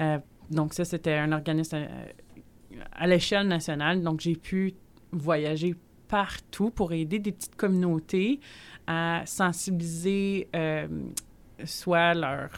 Euh, 0.00 0.18
donc, 0.50 0.74
ça, 0.74 0.84
c'était 0.84 1.14
un 1.14 1.32
organisme 1.32 1.76
euh, 1.76 1.86
à 2.92 3.06
l'échelle 3.06 3.48
nationale. 3.48 4.02
Donc, 4.02 4.20
j'ai 4.20 4.36
pu 4.36 4.74
voyager 5.12 5.74
partout 6.08 6.70
pour 6.70 6.92
aider 6.92 7.18
des 7.18 7.32
petites 7.32 7.56
communautés 7.56 8.40
à 8.86 9.22
sensibiliser 9.26 10.48
soit 11.64 12.14
leur 12.14 12.50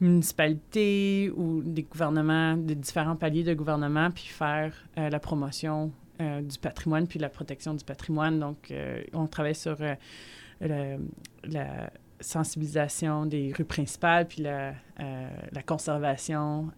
municipalité 0.00 1.30
ou 1.36 1.62
des 1.62 1.82
gouvernements, 1.82 2.56
des 2.56 2.74
différents 2.74 3.16
paliers 3.16 3.42
de 3.42 3.52
gouvernement, 3.52 4.10
puis 4.10 4.24
faire 4.24 4.72
la 4.96 5.18
promotion 5.20 5.92
euh, 6.20 6.40
du 6.42 6.58
patrimoine 6.58 7.06
puis 7.06 7.18
la 7.18 7.28
protection 7.28 7.74
du 7.74 7.84
patrimoine. 7.84 8.38
Donc, 8.40 8.70
euh, 8.70 9.02
on 9.12 9.26
travaille 9.26 9.54
sur 9.54 9.76
euh, 9.80 10.96
la, 11.44 11.90
sensibilisation 12.18 13.26
des 13.26 13.52
rues 13.56 13.66
principales, 13.66 14.26
puis 14.26 14.40
la, 14.42 14.72
la 14.98 15.62
conservation 15.62 16.70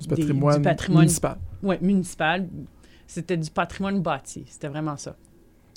Du 0.00 0.08
des- 0.08 0.08
patrimoine, 0.08 0.56
du 0.56 0.62
patrimoine 0.62 1.02
municipal. 1.02 1.36
ouais, 1.62 1.78
municipal. 1.82 2.48
C'était 3.06 3.36
du 3.36 3.50
patrimoine 3.50 4.00
bâti. 4.00 4.44
C'était 4.46 4.68
vraiment 4.68 4.96
ça. 4.96 5.16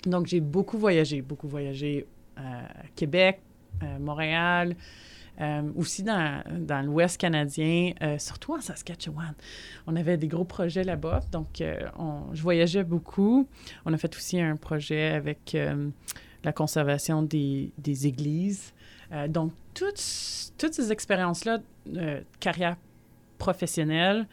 Donc, 0.05 0.27
j'ai 0.27 0.39
beaucoup 0.39 0.77
voyagé, 0.77 1.21
beaucoup 1.21 1.47
voyagé 1.49 2.07
à 2.37 2.67
Québec, 2.95 3.41
euh, 3.83 3.99
Montréal, 3.99 4.75
euh, 5.41 5.63
aussi 5.75 6.03
dans, 6.03 6.43
dans 6.59 6.85
l'Ouest 6.85 7.19
canadien, 7.19 7.93
euh, 8.01 8.17
surtout 8.17 8.53
en 8.53 8.61
Saskatchewan. 8.61 9.33
On 9.87 9.95
avait 9.95 10.17
des 10.17 10.27
gros 10.27 10.45
projets 10.45 10.83
là-bas, 10.83 11.21
donc 11.31 11.61
euh, 11.61 11.79
je 12.33 12.41
voyageais 12.41 12.83
beaucoup. 12.83 13.47
On 13.85 13.93
a 13.93 13.97
fait 13.97 14.15
aussi 14.15 14.39
un 14.39 14.55
projet 14.55 15.11
avec 15.11 15.57
la 16.43 16.51
conservation 16.53 17.21
des, 17.21 17.71
des 17.77 18.07
églises. 18.07 18.73
Donc, 19.29 19.51
toutes, 19.73 20.03
toutes 20.57 20.73
ces 20.73 20.91
expériences-là, 20.91 21.59
carrière 22.39 22.77
professionnelle, 23.37 24.27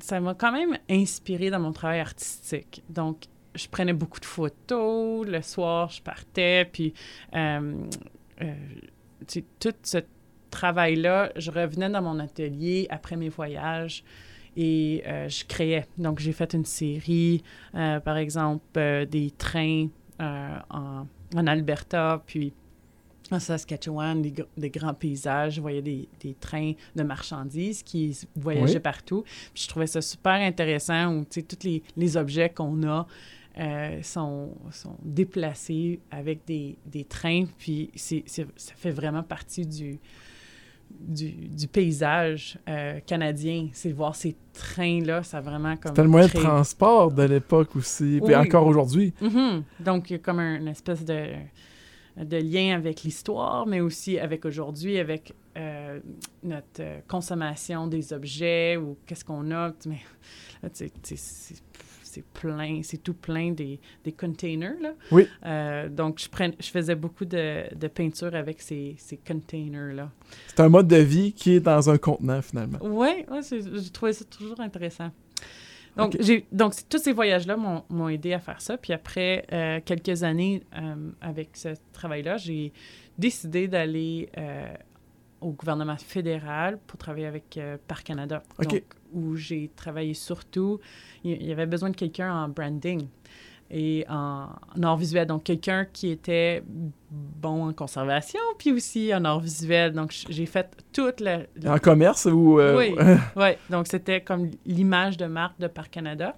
ça 0.00 0.20
m'a 0.20 0.34
quand 0.34 0.52
même 0.52 0.78
inspiré 0.90 1.50
dans 1.50 1.60
mon 1.60 1.72
travail 1.72 2.00
artistique. 2.00 2.82
Donc, 2.90 3.24
je 3.54 3.68
prenais 3.68 3.92
beaucoup 3.92 4.20
de 4.20 4.24
photos. 4.24 5.26
Le 5.26 5.42
soir, 5.42 5.90
je 5.90 6.02
partais. 6.02 6.68
Puis, 6.70 6.92
euh, 7.34 7.74
tout 9.58 9.74
ce 9.82 9.98
travail-là, 10.50 11.32
je 11.36 11.50
revenais 11.50 11.88
dans 11.90 12.02
mon 12.02 12.18
atelier 12.18 12.86
après 12.90 13.16
mes 13.16 13.28
voyages 13.28 14.04
et 14.56 15.02
euh, 15.06 15.28
je 15.28 15.44
créais. 15.46 15.86
Donc, 15.96 16.18
j'ai 16.20 16.32
fait 16.32 16.52
une 16.52 16.64
série, 16.66 17.42
euh, 17.74 18.00
par 18.00 18.16
exemple, 18.18 18.64
euh, 18.76 19.06
des 19.06 19.30
trains 19.30 19.88
en, 20.20 21.06
en 21.34 21.46
Alberta, 21.46 22.22
puis 22.26 22.52
en 23.32 23.40
Saskatchewan, 23.40 24.20
des, 24.20 24.30
gr- 24.30 24.46
des 24.56 24.68
grands 24.70 24.92
paysages. 24.94 25.54
Je 25.54 25.60
voyais 25.62 25.80
des, 25.82 26.06
des 26.20 26.34
trains 26.34 26.74
de 26.94 27.02
marchandises 27.02 27.82
qui 27.82 28.16
voyageaient 28.36 28.74
Oui. 28.74 28.80
partout. 28.80 29.22
Puis 29.54 29.64
je 29.64 29.68
trouvais 29.68 29.86
ça 29.86 30.02
super 30.02 30.34
intéressant 30.34 31.14
où, 31.14 31.24
tu 31.24 31.40
sais, 31.40 31.42
tous 31.42 31.64
les, 31.66 31.82
les 31.96 32.16
objets 32.16 32.50
qu'on 32.50 32.86
a 32.86 33.06
euh, 33.58 34.02
sont, 34.02 34.54
sont 34.70 34.96
déplacés 35.02 36.00
avec 36.10 36.44
des, 36.46 36.76
des 36.86 37.04
trains. 37.04 37.44
Puis 37.58 37.90
c'est, 37.94 38.22
c'est- 38.26 38.46
ça 38.56 38.72
fait 38.74 38.90
vraiment 38.90 39.22
partie 39.22 39.66
du, 39.66 39.98
du, 40.90 41.30
du 41.30 41.66
paysage 41.68 42.58
euh, 42.68 43.00
canadien. 43.00 43.68
C'est 43.72 43.90
de 43.90 43.94
voir 43.94 44.14
ces 44.14 44.36
trains-là, 44.52 45.22
ça 45.22 45.38
a 45.38 45.40
vraiment 45.40 45.76
comme... 45.76 45.90
C'était 45.92 46.02
le 46.02 46.08
moyen 46.08 46.26
de 46.26 46.32
créé- 46.32 46.42
transport 46.42 47.10
de 47.12 47.22
l'époque 47.24 47.76
aussi, 47.76 48.20
puis 48.24 48.34
encore 48.34 48.66
aujourd'hui. 48.66 49.12
Mhm. 49.20 49.64
Donc, 49.80 50.10
il 50.10 50.14
y 50.14 50.16
a 50.16 50.18
comme 50.18 50.38
un- 50.38 50.56
une 50.58 50.68
espèce 50.68 51.04
de, 51.04 51.26
de 52.16 52.36
lien 52.36 52.74
avec 52.76 53.02
l'histoire, 53.02 53.66
mais 53.66 53.80
aussi 53.80 54.18
avec 54.18 54.44
aujourd'hui, 54.44 54.98
avec 54.98 55.34
euh, 55.58 56.00
notre 56.42 56.82
consommation 57.08 57.86
des 57.86 58.12
objets 58.14 58.76
ou 58.78 58.96
qu'est-ce 59.06 59.24
qu'on 59.24 59.50
a. 59.50 59.72
Mais 59.86 60.00
là, 60.62 60.70
tu 60.70 60.76
sais, 60.78 60.90
tu 60.90 60.94
sais, 61.02 61.16
c'est 61.16 61.62
c'est 62.12 62.24
plein, 62.24 62.82
c'est 62.82 63.02
tout 63.02 63.14
plein 63.14 63.52
des, 63.52 63.80
des 64.04 64.12
containers, 64.12 64.80
là. 64.80 64.92
Oui. 65.10 65.26
Euh, 65.44 65.88
donc, 65.88 66.20
je, 66.20 66.28
prenais, 66.28 66.54
je 66.60 66.68
faisais 66.68 66.94
beaucoup 66.94 67.24
de, 67.24 67.74
de 67.74 67.88
peinture 67.88 68.34
avec 68.34 68.60
ces, 68.60 68.94
ces 68.98 69.16
containers-là. 69.16 70.10
C'est 70.48 70.60
un 70.60 70.68
mode 70.68 70.88
de 70.88 70.96
vie 70.96 71.32
qui 71.32 71.54
est 71.54 71.60
dans 71.60 71.88
un 71.90 71.98
contenant, 71.98 72.42
finalement. 72.42 72.78
Oui, 72.82 73.24
ouais, 73.30 73.40
j'ai 73.50 73.90
trouvé 73.90 74.12
ça 74.12 74.24
toujours 74.24 74.60
intéressant. 74.60 75.10
Donc, 75.96 76.16
j'ai, 76.20 76.46
donc 76.52 76.72
tous 76.88 76.98
ces 76.98 77.12
voyages-là 77.12 77.56
m'ont, 77.56 77.84
m'ont 77.90 78.08
aidé 78.08 78.32
à 78.32 78.38
faire 78.38 78.60
ça. 78.62 78.78
Puis 78.78 78.92
après 78.94 79.44
euh, 79.52 79.80
quelques 79.84 80.22
années 80.22 80.62
euh, 80.74 81.10
avec 81.20 81.50
ce 81.54 81.68
travail-là, 81.92 82.38
j'ai 82.38 82.72
décidé 83.18 83.68
d'aller 83.68 84.30
euh, 84.38 84.72
au 85.42 85.50
gouvernement 85.52 85.98
fédéral 85.98 86.78
pour 86.86 86.98
travailler 86.98 87.26
avec 87.26 87.60
Parc 87.86 88.06
Canada. 88.06 88.42
Ok. 88.58 88.68
Donc, 88.68 88.82
où 89.12 89.36
j'ai 89.36 89.70
travaillé 89.76 90.14
surtout, 90.14 90.80
il 91.24 91.42
y 91.44 91.52
avait 91.52 91.66
besoin 91.66 91.90
de 91.90 91.96
quelqu'un 91.96 92.32
en 92.34 92.48
branding 92.48 93.06
et 93.70 94.04
en, 94.08 94.48
en 94.76 94.82
art 94.82 94.96
visuel. 94.98 95.26
Donc, 95.26 95.44
quelqu'un 95.44 95.86
qui 95.90 96.10
était 96.10 96.62
bon 97.10 97.68
en 97.68 97.72
conservation, 97.72 98.40
puis 98.58 98.70
aussi 98.72 99.14
en 99.14 99.24
art 99.24 99.40
visuel. 99.40 99.92
Donc, 99.92 100.14
j'ai 100.28 100.46
fait 100.46 100.68
toute 100.92 101.20
la, 101.20 101.40
En 101.66 101.78
commerce 101.78 102.26
ou... 102.26 102.60
euh, 102.60 102.76
Oui. 102.76 102.94
oui, 103.36 103.50
donc 103.70 103.86
c'était 103.86 104.20
comme 104.20 104.50
l'image 104.66 105.16
de 105.16 105.24
marque 105.26 105.58
de 105.58 105.68
Parc 105.68 105.90
Canada. 105.90 106.36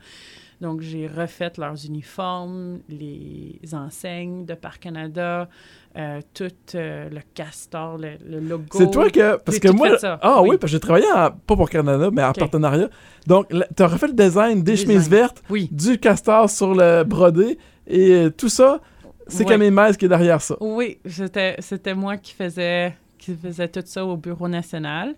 Donc, 0.61 0.81
j'ai 0.81 1.07
refait 1.07 1.53
leurs 1.59 1.85
uniformes, 1.85 2.79
les 2.89 3.59
enseignes 3.73 4.45
de 4.47 4.55
Parc 4.55 4.83
Canada, 4.83 5.49
euh, 5.97 6.21
tout 6.33 6.49
euh, 6.75 7.09
le 7.11 7.21
castor, 7.35 7.99
le, 7.99 8.13
le 8.27 8.41
logo. 8.41 8.65
C'est 8.73 8.91
toi 8.91 9.11
que... 9.11 9.37
Parce 9.37 9.59
que 9.59 9.69
moi... 9.69 9.89
Ah 10.23 10.41
oui, 10.43 10.51
oui. 10.51 10.57
parce 10.59 10.71
que 10.73 10.77
j'ai 10.77 10.81
travaillé, 10.81 11.07
en- 11.15 11.31
pas 11.31 11.57
pour 11.57 11.69
Canada, 11.69 12.09
mais 12.13 12.23
en 12.23 12.33
partenariat. 12.33 12.89
Donc, 13.27 13.49
tu 13.77 13.83
as 13.83 13.87
refait 13.87 14.07
le 14.09 14.13
design 14.15 14.63
des 14.63 14.73
Design. 14.73 14.91
chemises 14.93 15.09
vertes, 15.11 15.43
Oui, 15.51 15.69
du 15.71 15.99
castor 15.99 16.49
sur 16.49 16.75
le 16.75 17.05
brodé, 17.05 17.59
et 17.87 18.13
euh, 18.13 18.31
tout 18.31 18.49
ça, 18.49 18.81
c'est 19.27 19.41
Ouais. 19.45 19.51
Camille 19.51 19.71
Maise 19.71 19.97
qui 19.97 20.05
est 20.05 20.09
derrière 20.09 20.41
ça. 20.41 20.57
oui, 20.61 20.99
c'était, 21.05 21.95
moi 21.95 22.17
qui 22.17 22.33
faisais, 22.33 22.95
qui 23.19 23.35
faisais 23.35 23.69
tout 23.69 23.83
ça 23.85 24.05
au 24.05 24.17
Bureau 24.17 24.49
national. 24.49 25.15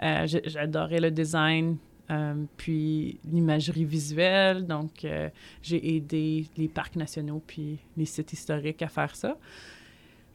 J'adorais 0.00 1.00
le 1.00 1.10
design, 1.10 1.76
euh, 2.10 2.34
puis 2.56 3.18
l'imagerie 3.24 3.84
visuelle. 3.84 4.66
Donc, 4.66 5.04
euh, 5.04 5.30
j'ai 5.62 5.96
aidé 5.96 6.46
les 6.56 6.68
parcs 6.68 6.96
nationaux 6.96 7.42
puis 7.46 7.78
les 7.96 8.04
sites 8.04 8.32
historiques 8.32 8.82
à 8.82 8.88
faire 8.88 9.14
ça. 9.16 9.38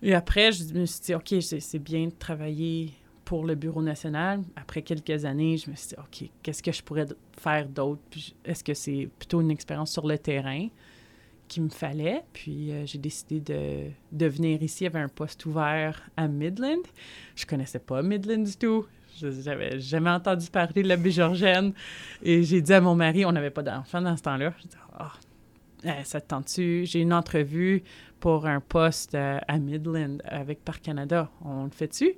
Et 0.01 0.13
après, 0.13 0.51
je 0.51 0.73
me 0.73 0.85
suis 0.85 1.01
dit, 1.01 1.13
OK, 1.13 1.35
c'est 1.41 1.79
bien 1.79 2.05
de 2.05 2.13
travailler 2.17 2.93
pour 3.25 3.45
le 3.45 3.55
Bureau 3.55 3.81
national. 3.81 4.41
Après 4.55 4.81
quelques 4.81 5.25
années, 5.25 5.57
je 5.57 5.69
me 5.69 5.75
suis 5.75 5.89
dit, 5.89 5.95
OK, 5.97 6.29
qu'est-ce 6.41 6.63
que 6.63 6.71
je 6.71 6.81
pourrais 6.81 7.05
faire 7.37 7.67
d'autre? 7.67 8.01
Est-ce 8.45 8.63
que 8.63 8.73
c'est 8.73 9.09
plutôt 9.19 9.41
une 9.41 9.51
expérience 9.51 9.91
sur 9.91 10.07
le 10.07 10.17
terrain 10.17 10.67
qu'il 11.47 11.63
me 11.63 11.69
fallait? 11.69 12.23
Puis 12.33 12.71
euh, 12.71 12.85
j'ai 12.85 12.97
décidé 12.97 13.41
de, 13.41 13.91
de 14.11 14.25
venir 14.25 14.63
ici. 14.63 14.83
Il 14.83 14.83
y 14.85 14.87
avait 14.87 14.99
un 14.99 15.09
poste 15.09 15.45
ouvert 15.45 16.09
à 16.17 16.27
Midland. 16.27 16.81
Je 17.35 17.45
connaissais 17.45 17.79
pas 17.79 18.01
Midland 18.01 18.43
du 18.43 18.55
tout. 18.55 18.87
Je- 19.19 19.41
J'avais 19.41 19.79
jamais 19.79 20.09
entendu 20.09 20.47
parler 20.49 20.83
de 20.83 20.87
la 20.87 20.97
baie 20.97 21.11
Georgienne. 21.11 21.73
Et 22.23 22.43
j'ai 22.43 22.61
dit 22.61 22.73
à 22.73 22.81
mon 22.81 22.95
mari, 22.95 23.25
on 23.25 23.31
n'avait 23.31 23.49
pas 23.49 23.63
d'enfant 23.63 24.01
dans 24.01 24.15
ce 24.17 24.23
temps-là. 24.23 24.53
J'ai 24.61 24.67
dit, 24.69 24.75
ah, 24.97 25.11
euh, 25.85 25.91
ça 26.03 26.19
te 26.21 26.27
tente-tu? 26.27 26.85
J'ai 26.85 27.01
une 27.01 27.13
entrevue 27.13 27.83
pour 28.19 28.45
un 28.47 28.59
poste 28.59 29.15
euh, 29.15 29.37
à 29.47 29.57
Midland 29.57 30.17
avec 30.25 30.63
Parc 30.63 30.81
Canada. 30.83 31.29
On 31.45 31.65
le 31.65 31.69
fait-tu? 31.71 32.13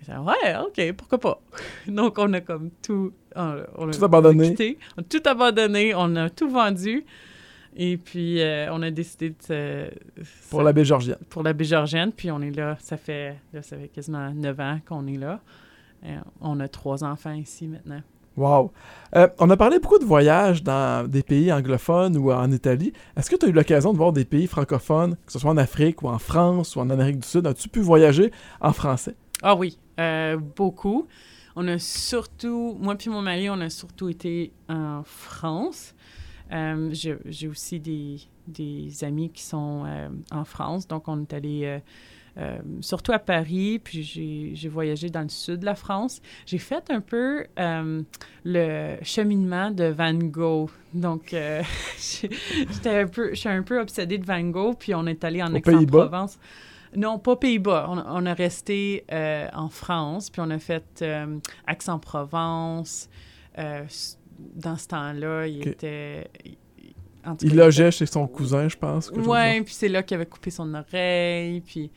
Il 0.00 0.04
dit, 0.06 0.10
ouais, 0.18 0.56
OK, 0.64 0.92
pourquoi 0.96 1.18
pas? 1.18 1.40
Donc, 1.86 2.18
on 2.18 2.32
a 2.32 2.40
comme 2.40 2.70
tout... 2.82 3.12
On, 3.36 3.56
on 3.76 3.88
a- 3.88 3.92
Tout 3.92 4.04
abandonné. 4.04 4.40
on 4.44 4.46
a 4.46 4.50
quitté. 4.50 4.78
On 4.96 5.00
a 5.00 5.04
tout 5.04 5.22
abandonné. 5.26 5.94
On 5.94 6.16
a 6.16 6.28
tout 6.30 6.50
vendu. 6.50 7.04
Et 7.76 7.96
puis, 7.96 8.40
euh, 8.42 8.70
on 8.72 8.82
a 8.82 8.90
décidé 8.90 9.34
de... 9.48 9.90
Pour 10.50 10.62
la 10.62 10.72
baie 10.74 10.84
Georgienne. 10.84 11.16
pour 11.30 11.42
la 11.42 11.52
baie 11.54 11.64
Georgienne. 11.64 12.12
Puis, 12.12 12.30
on 12.30 12.40
est 12.42 12.50
là, 12.50 12.76
ça 12.80 12.96
fait, 12.96 13.36
là, 13.52 13.62
ça 13.62 13.76
fait 13.76 13.88
quasiment 13.88 14.30
neuf 14.32 14.58
ans 14.60 14.78
qu'on 14.86 15.06
est 15.06 15.16
là. 15.16 15.40
Et 16.04 16.14
on 16.40 16.60
a 16.60 16.68
trois 16.68 17.04
enfants 17.04 17.32
ici 17.32 17.68
maintenant. 17.68 18.00
Wow. 18.36 18.72
Euh, 19.14 19.28
on 19.38 19.50
a 19.50 19.56
parlé 19.56 19.78
beaucoup 19.78 19.98
de 19.98 20.04
voyages 20.04 20.62
dans 20.62 21.06
des 21.06 21.22
pays 21.22 21.52
anglophones 21.52 22.16
ou 22.16 22.32
en 22.32 22.50
Italie. 22.50 22.92
Est-ce 23.14 23.28
que 23.30 23.36
tu 23.36 23.44
as 23.44 23.48
eu 23.50 23.52
l'occasion 23.52 23.92
de 23.92 23.98
voir 23.98 24.12
des 24.12 24.24
pays 24.24 24.46
francophones, 24.46 25.16
que 25.26 25.32
ce 25.32 25.38
soit 25.38 25.50
en 25.50 25.58
Afrique 25.58 26.02
ou 26.02 26.08
en 26.08 26.18
France 26.18 26.74
ou 26.74 26.80
en 26.80 26.88
Amérique 26.88 27.18
du 27.18 27.28
Sud? 27.28 27.46
As-tu 27.46 27.68
pu 27.68 27.80
voyager 27.80 28.32
en 28.60 28.72
français? 28.72 29.16
Ah 29.42 29.54
oui, 29.54 29.78
euh, 30.00 30.38
beaucoup. 30.38 31.06
On 31.56 31.68
a 31.68 31.78
surtout, 31.78 32.74
moi 32.80 32.94
puis 32.94 33.10
mon 33.10 33.20
mari, 33.20 33.50
on 33.50 33.60
a 33.60 33.68
surtout 33.68 34.08
été 34.08 34.52
en 34.68 35.02
France. 35.04 35.94
Euh, 36.52 36.90
J'ai 36.92 37.48
aussi 37.48 37.80
des, 37.80 38.16
des 38.48 39.04
amis 39.04 39.28
qui 39.30 39.42
sont 39.42 39.84
euh, 39.86 40.08
en 40.30 40.44
France, 40.44 40.88
donc 40.88 41.06
on 41.06 41.20
est 41.20 41.32
allé 41.34 41.80
euh, 42.38 42.58
surtout 42.80 43.12
à 43.12 43.18
Paris, 43.18 43.78
puis 43.82 44.02
j'ai 44.54 44.68
voyagé 44.68 45.10
dans 45.10 45.20
le 45.22 45.28
sud 45.28 45.60
de 45.60 45.64
la 45.66 45.74
France. 45.74 46.20
J'ai 46.46 46.58
fait 46.58 46.90
un 46.90 47.00
peu 47.00 47.44
euh, 47.58 48.02
le 48.44 48.96
cheminement 49.02 49.70
de 49.70 49.84
Van 49.84 50.14
Gogh. 50.14 50.70
Donc, 50.94 51.34
euh, 51.34 51.62
j'ai- 51.98 52.30
j'étais 52.72 53.00
un 53.00 53.06
peu, 53.06 53.30
je 53.30 53.34
suis 53.40 53.48
un 53.48 53.62
peu 53.62 53.80
obsédée 53.80 54.18
de 54.18 54.24
Van 54.24 54.40
Gogh, 54.42 54.76
puis 54.78 54.94
on 54.94 55.06
est 55.06 55.22
allé 55.24 55.42
en? 55.42 55.52
Aix-en-Provence. 55.54 56.38
Non, 56.94 57.18
pas 57.18 57.36
Pays-Bas. 57.36 57.86
On, 57.88 57.98
on 58.22 58.26
a 58.26 58.34
resté 58.34 59.04
en 59.54 59.68
France, 59.68 60.28
puis 60.30 60.40
on 60.44 60.50
a 60.50 60.58
fait 60.58 61.02
Aix-en-Provence. 61.68 63.08
Dans 63.56 64.76
ce 64.76 64.88
temps-là, 64.88 65.46
il 65.46 65.68
était... 65.68 66.28
il- 67.42 67.54
logeait 67.54 67.90
chez 67.90 68.06
son 68.06 68.26
cousin, 68.26 68.68
je 68.68 68.76
pense. 68.76 69.10
Ouais, 69.10 69.60
puis 69.62 69.74
c'est 69.74 69.88
là 69.88 70.02
qu'il 70.02 70.16
avait 70.16 70.26
coupé 70.26 70.50
son 70.50 70.72
oreille, 70.74 71.60
puis 71.60 71.90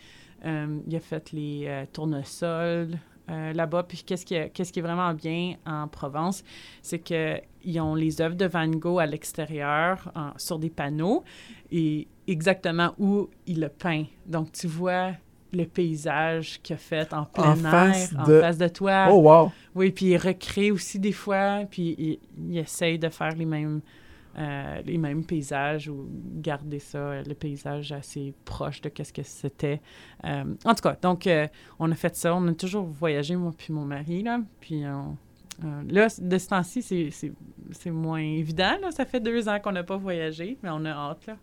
il 0.45 0.95
a 0.95 0.99
fait 0.99 1.31
les 1.31 1.65
euh, 1.67 1.85
tournesols 1.91 2.97
euh, 3.29 3.53
là-bas. 3.53 3.83
Puis 3.83 4.03
qu'est-ce 4.05 4.25
qui, 4.25 4.35
est- 4.35 4.49
qu'est-ce 4.49 4.71
qui 4.71 4.79
est 4.79 4.83
vraiment 4.83 5.13
bien 5.13 5.55
en 5.65 5.87
Provence, 5.87 6.43
c'est 6.81 6.99
qu'ils 6.99 7.79
ont 7.81 7.95
les 7.95 8.21
œuvres 8.21 8.35
de 8.35 8.45
Van 8.45 8.67
Gogh 8.67 8.99
à 8.99 9.05
l'extérieur, 9.05 10.11
sur 10.37 10.59
des 10.59 10.69
panneaux, 10.69 11.23
et 11.71 12.07
exactement 12.27 12.93
où 12.99 13.29
il 13.47 13.63
a 13.63 13.69
peint. 13.69 14.05
Donc 14.25 14.51
tu 14.51 14.67
vois 14.67 15.11
le 15.53 15.65
paysage 15.65 16.59
qu'il 16.61 16.75
a 16.75 16.77
fait 16.77 17.13
en 17.13 17.23
plein 17.25 17.53
En 17.53 17.55
air, 17.65 17.71
face 17.71 18.13
en 18.17 18.23
de- 18.27 18.39
face 18.41 18.57
de 18.57 18.67
toi. 18.67 19.07
Oh, 19.09 19.21
wow! 19.21 19.51
Oui, 19.73 19.91
puis 19.91 20.07
il 20.07 20.17
recrée 20.17 20.69
aussi 20.71 20.99
des 20.99 21.13
fois, 21.13 21.61
puis 21.69 21.95
il, 21.97 22.19
il 22.49 22.57
essaye 22.57 22.99
de 22.99 23.07
faire 23.09 23.33
les 23.35 23.45
mêmes, 23.45 23.81
euh, 24.37 24.81
les 24.85 24.97
mêmes 24.97 25.23
paysages 25.23 25.87
ou 25.87 26.09
garder 26.09 26.79
ça, 26.79 26.97
euh, 26.97 27.23
le 27.23 27.33
paysage 27.33 27.93
assez 27.93 28.33
proche 28.43 28.81
de 28.81 28.89
qu'est-ce 28.89 29.13
que 29.13 29.23
c'était. 29.23 29.81
Euh, 30.25 30.43
en 30.65 30.75
tout 30.75 30.81
cas, 30.81 30.97
donc 31.01 31.29
on 31.79 31.91
a 31.91 31.95
fait 31.95 32.15
ça, 32.15 32.35
on 32.35 32.45
a 32.47 32.53
toujours 32.53 32.85
voyagé, 32.85 33.35
moi 33.35 33.53
puis 33.57 33.71
mon 33.71 33.85
mari, 33.85 34.23
là, 34.23 34.39
puis 34.59 34.81
là, 34.81 36.07
de 36.19 36.37
ce 36.37 36.47
temps-ci, 36.47 36.81
c'est 36.81 37.91
moins 37.91 38.19
évident, 38.19 38.77
là. 38.81 38.91
Ça 38.91 39.05
fait 39.05 39.21
deux 39.21 39.47
ans 39.47 39.59
qu'on 39.59 39.71
n'a 39.71 39.83
pas 39.83 39.97
voyagé, 39.97 40.57
mais 40.61 40.69
on 40.71 40.83
a 40.85 40.91
hâte, 40.91 41.27
là. 41.27 41.37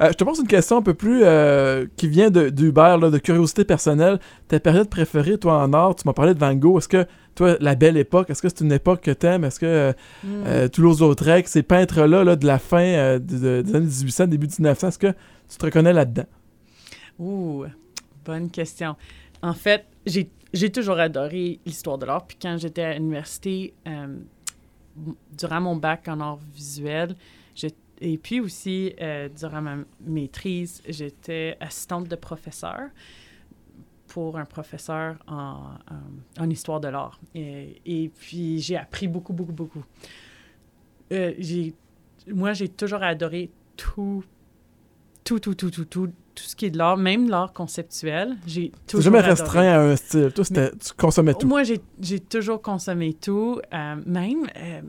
Euh, 0.00 0.08
je 0.10 0.12
te 0.14 0.22
pose 0.24 0.38
une 0.38 0.46
question 0.46 0.76
un 0.78 0.82
peu 0.82 0.94
plus 0.94 1.22
euh, 1.24 1.86
qui 1.96 2.06
vient 2.08 2.30
de- 2.30 2.50
d'Hubert, 2.50 2.98
là, 2.98 3.10
de 3.10 3.18
curiosité 3.18 3.64
personnelle. 3.64 4.20
Ta 4.46 4.60
période 4.60 4.88
préférée, 4.88 5.38
toi, 5.38 5.62
en 5.62 5.72
art, 5.72 5.96
tu 5.96 6.02
m'as 6.06 6.12
parlé 6.12 6.34
de 6.34 6.38
Van 6.38 6.54
Gogh. 6.54 6.78
Est-ce 6.78 6.88
que, 6.88 7.04
toi, 7.34 7.56
la 7.60 7.74
belle 7.74 7.96
époque, 7.96 8.30
est-ce 8.30 8.40
que 8.42 8.48
c'est 8.48 8.60
une 8.60 8.70
époque 8.72 9.00
que 9.00 9.10
t'aimes? 9.10 9.44
Est-ce 9.44 9.58
que 9.58 9.66
euh, 9.66 9.92
Mm. 10.22 10.28
euh, 10.46 10.68
Toulouse-Lautrec, 10.68 11.48
ces 11.48 11.62
peintres-là 11.64 12.22
là, 12.22 12.36
de 12.36 12.46
la 12.46 12.58
fin 12.60 13.18
de- 13.18 13.38
de- 13.38 13.62
des 13.62 13.74
années 13.74 13.86
1800, 13.86 14.26
début 14.28 14.46
1900, 14.46 14.88
est-ce 14.88 14.98
que 14.98 15.12
tu 15.48 15.56
te 15.58 15.64
reconnais 15.64 15.92
là-dedans? 15.92 16.26
Ouh, 17.18 17.64
bonne 18.24 18.50
question. 18.50 18.94
En 19.42 19.54
fait, 19.54 19.84
j'ai 20.06 20.70
toujours 20.70 20.98
adoré 21.00 21.58
l'histoire 21.66 21.98
de 21.98 22.06
l'art. 22.06 22.24
Puis 22.24 22.36
quand 22.40 22.56
j'étais 22.58 22.82
à 22.82 22.94
l'université, 22.94 23.74
durant 25.36 25.60
mon 25.60 25.76
bac 25.76 26.06
en 26.08 26.20
art 26.20 26.38
visuel, 26.54 27.14
j'ai- 27.54 27.72
et 28.00 28.18
puis 28.18 28.40
aussi 28.40 28.94
euh, 29.00 29.28
durant 29.28 29.60
ma 29.62 29.76
maîtrise, 30.00 30.82
j'étais 30.88 31.56
assistante 31.60 32.08
de 32.08 32.16
professeur 32.16 32.88
pour 34.06 34.38
un 34.38 34.44
professeur 34.46 35.16
en, 35.26 35.34
en- 35.90 36.42
en 36.42 36.50
histoire 36.50 36.80
de 36.80 36.88
l'art. 36.88 37.20
Et, 37.34 38.10
puis 38.18 38.58
j'ai 38.60 38.76
appris 38.76 39.06
beaucoup, 39.08 39.32
beaucoup, 39.32 39.52
beaucoup. 39.52 39.84
Euh, 41.12 41.32
moi, 42.28 42.52
j'ai 42.52 42.68
toujours 42.68 43.02
adoré 43.02 43.50
tout, 43.76 44.24
tout, 45.28 45.38
tout, 45.40 45.54
tout, 45.54 45.70
tout, 45.70 45.84
tout, 45.84 46.06
tout 46.06 46.44
ce 46.44 46.56
qui 46.56 46.66
est 46.66 46.70
de 46.70 46.78
l'art, 46.78 46.96
même 46.96 47.28
l'art 47.28 47.52
conceptuel. 47.52 48.36
J'ai 48.46 48.70
Tu 48.70 48.78
toujours 48.86 49.02
jamais 49.04 49.18
adoré. 49.18 49.30
restreint 49.32 49.68
à 49.68 49.80
un 49.80 49.96
style. 49.96 50.32
Toi, 50.34 50.44
c'était- 50.44 50.70
tu 50.70 50.92
consommais 50.96 51.34
tout. 51.34 51.46
Moi, 51.46 51.62
j'ai 51.64 52.20
toujours 52.20 52.62
consommé 52.62 53.12
tout. 53.14 53.60
Euh, 53.74 53.96
même, 54.06 54.46
euh, 54.56 54.80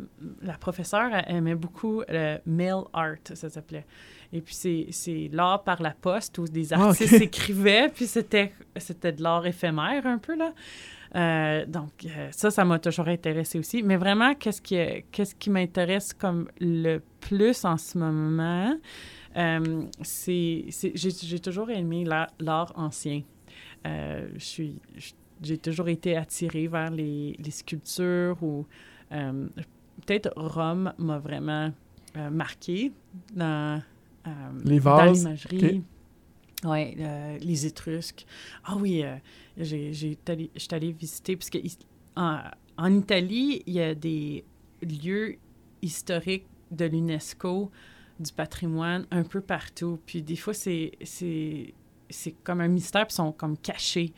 la 0.41 0.53
professeure 0.53 1.10
elle 1.13 1.36
aimait 1.38 1.55
beaucoup 1.55 2.03
le 2.08 2.38
mail 2.46 2.84
art, 2.93 3.15
ça 3.34 3.50
s'appelait. 3.50 3.86
Et 4.31 4.41
puis, 4.41 4.55
c'est- 4.91 5.29
l'art 5.34 5.63
par 5.63 5.81
la 5.81 5.91
poste 5.91 6.38
où 6.38 6.46
des 6.46 6.72
Ah, 6.72 6.84
artistes 6.89 7.13
écrivaient, 7.22 7.89
puis 7.93 8.05
c'était 8.05 8.51
de 9.12 9.22
l'art 9.24 9.46
éphémère 9.46 10.05
un 10.05 10.19
peu, 10.19 10.36
là. 10.38 10.53
Euh, 11.15 11.65
donc, 11.65 12.05
ça, 12.31 12.51
ça 12.51 12.63
m'a 12.63 12.77
toujours 12.77 13.08
intéressé 13.08 13.58
aussi. 13.58 13.81
Mais 13.81 13.98
vraiment, 13.98 14.36
qu'est-ce 14.36 14.62
qui, 14.62 14.77
qu'est-ce 15.12 15.34
qui 15.34 15.50
m'intéresse 15.50 16.13
comme 16.13 16.48
le 16.62 17.00
plus 17.19 17.65
en 17.65 17.77
ce 17.77 17.98
moment, 17.98 18.77
euh, 19.38 19.83
c'est... 20.01 20.65
J'ai 20.95 21.12
j'ai 21.12 21.39
toujours 21.39 21.69
aimé 21.69 22.03
la- 22.05 22.27
l'art 22.39 22.71
ancien. 22.75 23.21
Euh, 23.86 24.29
je 24.36 24.45
suis... 24.45 24.75
je- 24.98 25.13
J'ai 25.41 25.57
toujours 25.57 25.88
été 25.88 26.17
attirée 26.17 26.67
vers 26.67 26.91
les, 26.91 27.36
les 27.39 27.51
sculptures 27.51 28.38
ou... 28.43 28.65
euh, 29.12 29.48
Peut-être 30.05 30.31
Rome 30.36 30.93
m'a 30.98 31.19
vraiment 31.19 31.71
euh, 32.17 32.29
marqué 32.29 32.91
dans, 33.36 33.81
Les 34.65 34.79
dans 34.79 34.79
vases, 34.79 35.24
l'imagerie. 35.24 35.81
Oui, 36.65 36.95
les 37.41 37.65
Étrusques. 37.65 38.25
Ah 38.65 38.75
oui, 38.77 39.03
euh, 39.03 39.15
j'ai, 39.57 39.93
j'ai 39.93 40.17
allé- 40.27 40.50
je 40.55 40.59
suis 40.59 40.74
allée 40.74 40.91
visiter, 40.91 41.36
parce 41.38 41.50
que 41.50 41.57
en, 42.17 42.39
en 42.77 42.93
Italie, 42.93 43.63
il 43.65 43.74
y 43.74 43.81
a 43.81 43.95
des 43.95 44.43
lieux 44.81 45.38
historiques 45.81 46.48
de 46.71 46.86
l'UNESCO, 46.86 47.71
du 48.19 48.31
patrimoine, 48.31 49.05
un 49.11 49.23
peu 49.23 49.41
partout. 49.41 49.99
Puis 50.05 50.21
des 50.21 50.35
fois, 50.35 50.53
c'est, 50.53 50.91
c'est, 51.03 51.73
c'est 52.10 52.32
comme 52.43 52.62
un 52.62 52.67
mystère, 52.67 53.05
puis 53.08 53.13
ils 53.13 53.17
sont 53.17 53.32
comme 53.32 53.58
cachés. 53.58 54.13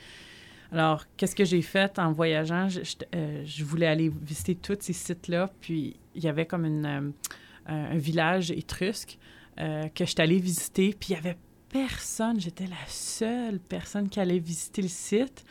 Alors, 0.72 1.06
qu'est-ce 1.18 1.36
que 1.36 1.44
j'ai 1.46 1.62
fait 1.62 2.00
en 2.00 2.12
voyageant? 2.14 2.70
Je, 2.70 2.82
je- 2.84 2.96
euh, 3.16 3.44
voulais 3.64 3.88
aller 3.88 4.10
visiter 4.10 4.56
tous 4.56 4.78
ces 4.80 4.94
sites-là, 4.94 5.50
puis 5.60 5.98
il 6.16 6.24
y 6.24 6.28
avait 6.30 6.46
comme 6.46 6.66
une, 6.66 6.86
euh, 6.86 7.12
un 7.68 7.98
village 7.98 8.52
étrusque 8.52 9.18
euh, 9.60 9.88
que 9.90 10.06
je 10.06 10.12
suis 10.12 10.22
allée 10.22 10.40
visiter, 10.40 10.96
puis 10.98 11.10
il 11.10 11.14
y 11.16 11.18
avait 11.18 11.38
personne, 11.68 12.40
j'étais 12.40 12.68
la 12.68 12.88
seule 12.88 13.60
personne 13.60 14.08
qui 14.10 14.20
allait 14.20 14.40
visiter 14.40 14.82
le 14.82 14.88
site. 14.88 15.44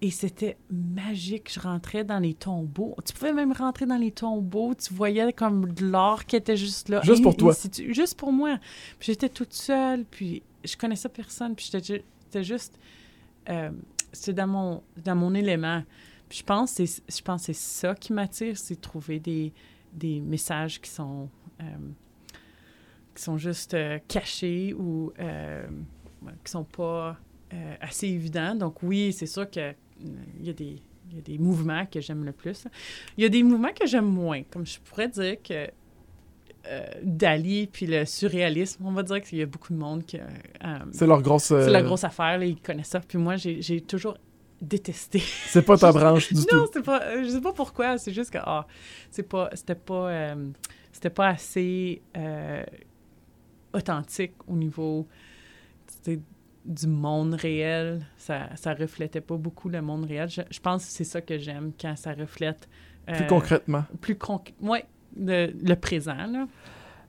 Et 0.00 0.10
c'était 0.10 0.56
magique. 0.70 1.52
Je 1.52 1.60
rentrais 1.60 2.04
dans 2.04 2.20
les 2.20 2.34
tombeaux. 2.34 2.94
Tu 3.04 3.12
pouvais 3.12 3.32
même 3.32 3.52
rentrer 3.52 3.84
dans 3.86 3.96
les 3.96 4.12
tombeaux. 4.12 4.74
Tu 4.74 4.94
voyais 4.94 5.32
comme 5.32 5.72
de 5.72 5.86
l'or 5.86 6.24
qui 6.24 6.36
était 6.36 6.56
juste 6.56 6.88
là. 6.88 7.00
Juste 7.02 7.22
pour 7.22 7.36
toi. 7.36 7.54
Juste 7.88 8.16
pour 8.16 8.32
moi. 8.32 8.58
J'étais 9.00 9.28
toute 9.28 9.52
seule. 9.52 10.04
Puis 10.04 10.42
je 10.64 10.76
connaissais 10.76 11.08
personne. 11.08 11.54
Puis 11.56 11.70
j'étais 11.72 12.44
juste... 12.44 12.78
euh, 13.48 13.70
c'était 14.12 14.34
dans 14.34 14.46
mon, 14.46 14.82
dans 15.04 15.16
mon 15.16 15.34
élément. 15.34 15.82
Puis 16.28 16.38
je 16.38 16.44
pense 16.44 16.74
que 16.74 16.86
c'est 16.86 17.02
c'est 17.38 17.52
ça 17.52 17.94
qui 17.94 18.12
m'attire, 18.12 18.56
c'est 18.56 18.76
de 18.76 18.80
trouver 18.80 19.18
des, 19.18 19.52
des 19.92 20.20
messages 20.20 20.80
qui 20.80 20.90
sont... 20.90 21.28
euh, 21.60 21.64
qui 23.14 23.24
sont 23.24 23.36
juste 23.36 23.74
euh, 23.74 23.98
cachés 24.06 24.72
ou 24.74 25.12
euh, 25.18 25.66
qui 26.44 26.52
sont 26.52 26.62
pas 26.62 27.16
euh, 27.52 27.74
assez 27.80 28.06
évidents. 28.06 28.54
Donc 28.54 28.80
oui, 28.84 29.12
c'est 29.12 29.26
sûr 29.26 29.50
que 29.50 29.74
il 30.00 30.46
y 30.46 30.50
a 30.50 30.52
des 30.52 30.76
il 31.10 31.16
y 31.16 31.18
a 31.18 31.22
des 31.22 31.38
mouvements 31.38 31.86
que 31.86 32.00
j'aime 32.02 32.24
le 32.24 32.32
plus. 32.32 32.66
Il 33.16 33.22
y 33.22 33.26
a 33.26 33.30
des 33.30 33.42
mouvements 33.42 33.72
que 33.72 33.86
j'aime 33.86 34.04
moins. 34.04 34.42
Comme 34.50 34.66
je 34.66 34.78
pourrais 34.80 35.08
dire 35.08 35.36
que 35.42 35.68
euh, 36.66 36.86
Dali 37.02 37.66
puis 37.66 37.86
le 37.86 38.04
surréalisme, 38.04 38.84
on 38.84 38.92
va 38.92 39.02
dire 39.02 39.22
qu'il 39.22 39.38
y 39.38 39.42
a 39.42 39.46
beaucoup 39.46 39.72
de 39.72 39.78
monde 39.78 40.04
qui... 40.04 40.18
euh, 40.18 40.78
C'est 40.92 41.06
leur 41.06 41.22
grosse. 41.22 41.50
euh, 41.50 41.64
c'est 41.64 41.70
la 41.70 41.82
grosse 41.82 42.04
affaire, 42.04 42.36
là, 42.38 42.44
ils 42.44 42.60
connaissent 42.60 42.88
ça. 42.88 43.00
Puis 43.00 43.16
moi, 43.16 43.36
j'ai 43.36 43.62
j'ai 43.62 43.80
toujours 43.80 44.18
détesté. 44.60 45.20
C'est 45.46 45.62
pas 45.62 45.78
ta 45.78 45.92
branche 45.92 46.28
du 46.28 46.40
non, 46.40 46.66
tout. 46.66 46.70
c'est 46.74 46.82
pas. 46.84 47.00
euh, 47.04 47.22
Je 47.24 47.28
sais 47.30 47.40
pas 47.40 47.52
pourquoi. 47.54 47.96
C'est 47.96 48.12
juste 48.12 48.30
que 48.30 48.38
ah, 48.42 48.66
c'est 49.10 49.22
pas. 49.22 49.48
C'était 49.54 49.76
pas. 49.76 50.08
euh, 50.10 50.50
c'était 50.92 51.10
pas 51.10 51.28
assez 51.28 52.02
euh, 52.18 52.64
authentique 53.72 54.32
au 54.46 54.54
niveau 54.56 55.06
du 56.68 56.86
monde 56.86 57.34
réel. 57.34 58.02
Ça, 58.18 58.50
ça 58.54 58.74
reflétait 58.74 59.20
pas 59.20 59.36
beaucoup 59.36 59.68
le 59.68 59.82
monde 59.82 60.04
réel. 60.06 60.28
Je, 60.28 60.42
je 60.50 60.60
pense 60.60 60.84
que 60.84 60.92
c'est 60.92 61.04
ça 61.04 61.20
que 61.20 61.38
j'aime 61.38 61.72
quand 61.80 61.96
ça 61.96 62.12
reflète. 62.12 62.68
Plus 63.06 63.16
euh, 63.24 63.26
concrètement. 63.26 63.84
Plus 64.00 64.14
concret. 64.16 64.54
Ouais, 64.60 64.84
le, 65.18 65.48
le 65.60 65.74
présent, 65.74 66.14
là. 66.14 66.46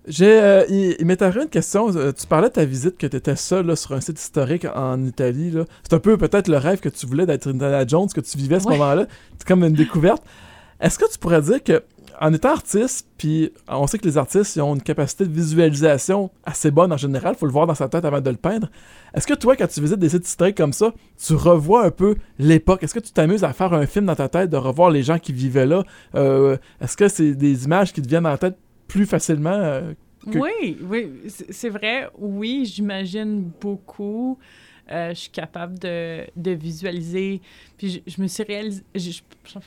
J'ai, 0.08 0.42
euh, 0.42 0.64
il, 0.70 0.96
il 0.98 1.06
m'est 1.06 1.22
arrivé 1.22 1.44
une 1.44 1.50
question. 1.50 1.94
Euh, 1.96 2.14
Tu 2.14 2.26
parlais 2.26 2.48
de 2.48 2.54
ta 2.54 2.64
visite 2.66 2.98
que 2.98 3.06
tu 3.06 3.18
étais 3.18 3.36
seul 3.36 3.66
là, 3.68 3.76
sur 3.76 3.92
un 3.92 4.02
site 4.02 4.18
historique 4.20 4.66
en 4.74 5.04
Italie. 5.04 5.52
là. 5.52 5.66
C'est 5.84 5.94
un 5.94 6.00
peu 6.00 6.18
peut-être 6.18 6.48
le 6.48 6.58
rêve 6.58 6.80
que 6.80 6.90
tu 6.90 7.06
voulais 7.06 7.26
d'être 7.26 7.48
Indiana 7.50 7.86
Jones, 7.86 8.08
que 8.08 8.22
tu 8.22 8.38
vivais 8.38 8.56
à 8.56 8.60
ce 8.62 8.66
Ouais. 8.68 8.78
moment-là. 8.78 9.06
C'est 9.38 9.48
comme 9.48 9.64
une 9.64 9.74
découverte. 9.74 10.24
Est-ce 10.80 10.98
que 10.98 11.12
tu 11.12 11.20
pourrais 11.20 11.42
dire 11.42 11.62
que 11.62 11.84
en 12.22 12.34
étant 12.34 12.50
artiste, 12.50 13.08
puis 13.18 13.52
on 13.70 13.88
sait 13.88 13.98
que 13.98 14.06
les 14.06 14.18
artistes 14.18 14.58
ont 14.58 14.76
une 14.76 14.82
capacité 14.82 15.26
de 15.26 15.32
visualisation 15.32 16.30
assez 16.46 16.70
bonne 16.70 16.92
en 16.92 16.98
général, 16.98 17.36
faut 17.36 17.46
le 17.46 17.52
voir 17.52 17.66
dans 17.66 17.76
sa 17.76 17.88
tête 17.88 18.04
avant 18.04 18.20
de 18.20 18.30
le 18.30 18.36
peindre. 18.36 18.70
Est-ce 19.14 19.26
que 19.26 19.34
toi, 19.34 19.56
quand 19.56 19.68
tu 19.68 19.80
visites 19.80 20.00
des 20.00 20.10
sites 20.10 20.28
historiques 20.28 20.58
comme 20.58 20.74
ça, 20.74 20.94
tu 21.18 21.34
revois 21.34 21.86
un 21.86 21.92
peu 21.92 22.16
l'époque? 22.38 22.84
Est-ce 22.84 22.94
que 22.94 23.00
tu 23.00 23.14
t'amuses 23.14 23.46
à 23.46 23.54
faire 23.54 23.74
un 23.74 23.86
film 23.86 24.06
dans 24.06 24.16
ta 24.16 24.28
tête, 24.28 24.50
de 24.50 24.58
revoir 24.58 24.90
les 24.90 25.02
gens 25.02 25.18
qui 25.18 25.32
vivaient 25.32 25.66
là? 25.66 25.84
Euh, 26.16 26.58
Est-ce 26.82 26.98
que 26.98 27.08
c'est 27.08 27.36
des 27.36 27.64
images 27.64 27.94
qui 27.94 28.02
te 28.02 28.08
viennent 28.08 28.28
en 28.28 28.38
tête 28.38 28.58
plus 28.88 29.06
facilement 29.06 29.52
euh, 29.52 29.94
Oui, 30.28 30.78
oui, 30.84 31.12
c'est 31.28 31.70
vrai. 31.70 32.10
Oui, 32.18 32.66
j'imagine 32.66 33.50
beaucoup. 33.62 34.38
Euh, 34.92 35.10
je 35.10 35.20
suis 35.20 35.30
capable 35.30 35.80
de, 35.80 36.26
de 36.36 36.52
visualiser. 36.52 37.42
Puis 37.78 38.04
je, 38.06 38.22
me 38.22 38.28
suis 38.28 38.44
réalisé. 38.44 38.84
Je 38.96 39.22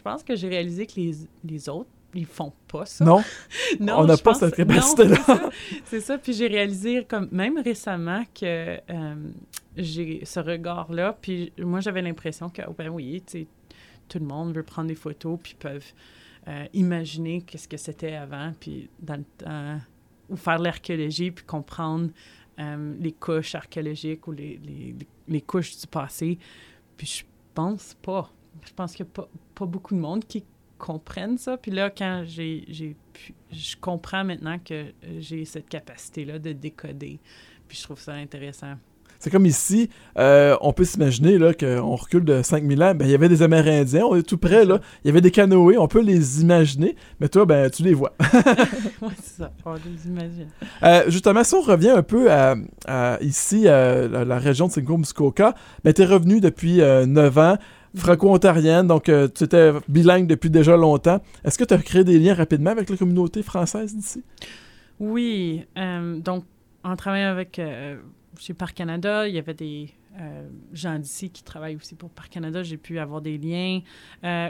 pense 0.04 0.22
que 0.22 0.36
j'ai 0.36 0.48
réalisé 0.48 0.86
que 0.86 0.94
les, 0.96 1.14
les 1.44 1.68
autres, 1.68 1.88
ils 2.14 2.26
font 2.26 2.52
pas 2.68 2.84
ça. 2.86 3.04
Non? 3.04 3.22
Non, 3.80 4.00
On 4.00 4.04
n'a 4.04 4.16
pas 4.16 4.32
pense- 4.32 4.40
cette 4.40 4.54
capacité-là. 4.56 5.50
c'est 5.84 6.00
ça. 6.00 6.18
Puis 6.18 6.32
j'ai 6.34 6.46
réalisé, 6.46 7.04
comme 7.08 7.28
même 7.32 7.58
récemment, 7.58 8.22
que 8.34 8.78
euh, 8.90 9.14
j'ai 9.76 10.24
ce 10.24 10.40
regard-là. 10.40 11.16
Puis 11.20 11.52
moi, 11.58 11.80
j'avais 11.80 12.02
l'impression 12.02 12.48
que, 12.50 12.62
oh, 12.68 12.74
ben 12.76 12.88
oui, 12.88 13.22
tout 14.08 14.18
le 14.18 14.26
monde 14.26 14.54
veut 14.54 14.62
prendre 14.62 14.88
des 14.88 14.94
photos, 14.94 15.38
puis 15.42 15.54
peuvent 15.58 15.92
euh, 16.48 16.66
imaginer 16.74 17.42
qu'est-ce 17.42 17.68
que 17.68 17.76
c'était 17.78 18.14
avant, 18.14 18.52
puis 18.60 18.90
dans 19.00 19.16
le 19.16 19.24
temps, 19.38 19.78
ou 20.28 20.36
faire 20.36 20.58
l'archéologie, 20.58 21.30
puis 21.30 21.44
comprendre 21.44 22.10
euh, 22.58 22.94
les 23.00 23.12
couches 23.12 23.54
archéologiques 23.54 24.26
ou 24.28 24.32
les, 24.32 24.60
les, 24.62 24.94
les 25.28 25.40
couches 25.40 25.78
du 25.78 25.86
passé. 25.86 26.38
Puis 26.96 27.06
je 27.06 27.24
pense 27.54 27.94
pas. 28.02 28.30
Je 28.66 28.72
pense 28.74 28.94
qu'il 28.94 29.06
n'y 29.06 29.10
a 29.10 29.14
pas, 29.14 29.28
pas 29.54 29.64
beaucoup 29.66 29.94
de 29.94 30.00
monde 30.00 30.24
qui 30.26 30.44
comprennent 30.82 31.38
ça. 31.38 31.56
Puis 31.56 31.70
là, 31.70 31.90
quand 31.90 32.24
j'ai, 32.26 32.64
j'ai 32.68 32.96
pu- 33.12 33.34
je 33.52 33.76
comprends 33.80 34.24
maintenant 34.24 34.58
que 34.58 34.74
euh, 34.74 34.90
j'ai 35.20 35.44
cette 35.44 35.68
capacité-là 35.68 36.40
de 36.40 36.52
décoder. 36.52 37.20
Puis 37.68 37.78
je 37.78 37.84
trouve 37.84 38.00
ça 38.00 38.14
intéressant. 38.14 38.74
C'est 39.20 39.30
comme 39.30 39.46
ici, 39.46 39.88
euh, 40.18 40.56
on 40.60 40.72
peut 40.72 40.84
s'imaginer 40.84 41.38
là 41.38 41.54
qu'on 41.54 41.94
recule 41.94 42.24
de 42.24 42.42
5000 42.42 42.82
ans, 42.82 42.94
ben, 42.96 43.04
il 43.04 43.12
y 43.12 43.14
avait 43.14 43.28
des 43.28 43.42
Amérindiens, 43.42 44.04
on 44.04 44.16
est 44.16 44.24
tout 44.24 44.36
près, 44.36 44.64
là. 44.64 44.80
Il 45.04 45.06
y 45.06 45.10
avait 45.10 45.20
des 45.20 45.30
canoës, 45.30 45.78
on 45.78 45.86
peut 45.86 46.02
les 46.02 46.40
imaginer, 46.40 46.96
mais 47.20 47.28
toi, 47.28 47.46
ben, 47.46 47.70
tu 47.70 47.84
les 47.84 47.94
vois. 47.94 48.12
oui, 49.00 49.12
c'est 49.22 49.42
ça, 49.42 49.52
on 49.64 49.74
les 49.74 50.06
imagine. 50.08 50.48
Euh, 50.82 51.04
justement, 51.06 51.44
si 51.44 51.54
on 51.54 51.60
revient 51.60 51.90
un 51.90 52.02
peu 52.02 52.32
à, 52.32 52.56
ici, 53.20 53.68
à 53.68 54.08
la, 54.08 54.38
région 54.40 54.66
de 54.66 54.72
Simcoe-Muskoka, 54.72 55.54
ben, 55.84 55.92
tu 55.92 56.02
es 56.02 56.04
revenu 56.04 56.40
depuis 56.40 56.78
9 56.78 57.38
ans 57.38 57.58
franco-ontarienne, 57.94 58.86
donc 58.86 59.08
euh, 59.08 59.28
tu 59.28 59.44
étais 59.44 59.72
bilingue 59.88 60.26
depuis 60.26 60.50
déjà 60.50 60.76
longtemps. 60.76 61.20
Est-ce 61.44 61.58
que 61.58 61.64
tu 61.64 61.74
as 61.74 61.78
créé 61.78 62.04
des 62.04 62.18
liens 62.18 62.34
rapidement 62.34 62.70
avec 62.70 62.88
la 62.88 62.96
communauté 62.96 63.42
française 63.42 63.94
d'ici? 63.94 64.22
Oui. 64.98 65.64
Euh, 65.76 66.18
donc, 66.18 66.44
en 66.84 66.96
travaillant 66.96 67.28
avec 67.28 67.58
euh, 67.58 67.98
chez 68.38 68.54
Parc 68.54 68.76
Canada, 68.76 69.28
il 69.28 69.34
y 69.34 69.38
avait 69.38 69.54
des 69.54 69.94
gens 70.74 70.98
d'ici 70.98 71.30
qui 71.30 71.42
travaillent 71.42 71.76
aussi 71.76 71.94
pour 71.94 72.10
Parc 72.10 72.30
Canada. 72.30 72.62
J'ai 72.62 72.76
pu 72.76 72.98
avoir 72.98 73.22
des 73.22 73.38
liens 73.38 73.80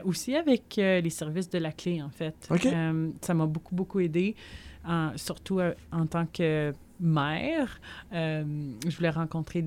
aussi 0.05 0.35
avec 0.35 0.75
les 0.77 1.11
services 1.11 1.49
de 1.51 1.59
la 1.59 1.71
clé, 1.71 2.03
en 2.03 2.11
fait. 2.11 2.35
ça 3.21 3.35
m'a 3.35 3.47
beaucoup, 3.47 3.73
beaucoup 3.73 4.01
aidé, 4.01 4.35
surtout 5.15 5.61
en 5.93 6.07
tant 6.07 6.27
que 6.27 6.73
mère. 6.99 7.81
je 8.11 8.97
voulais 8.97 9.11
rencontrer 9.11 9.65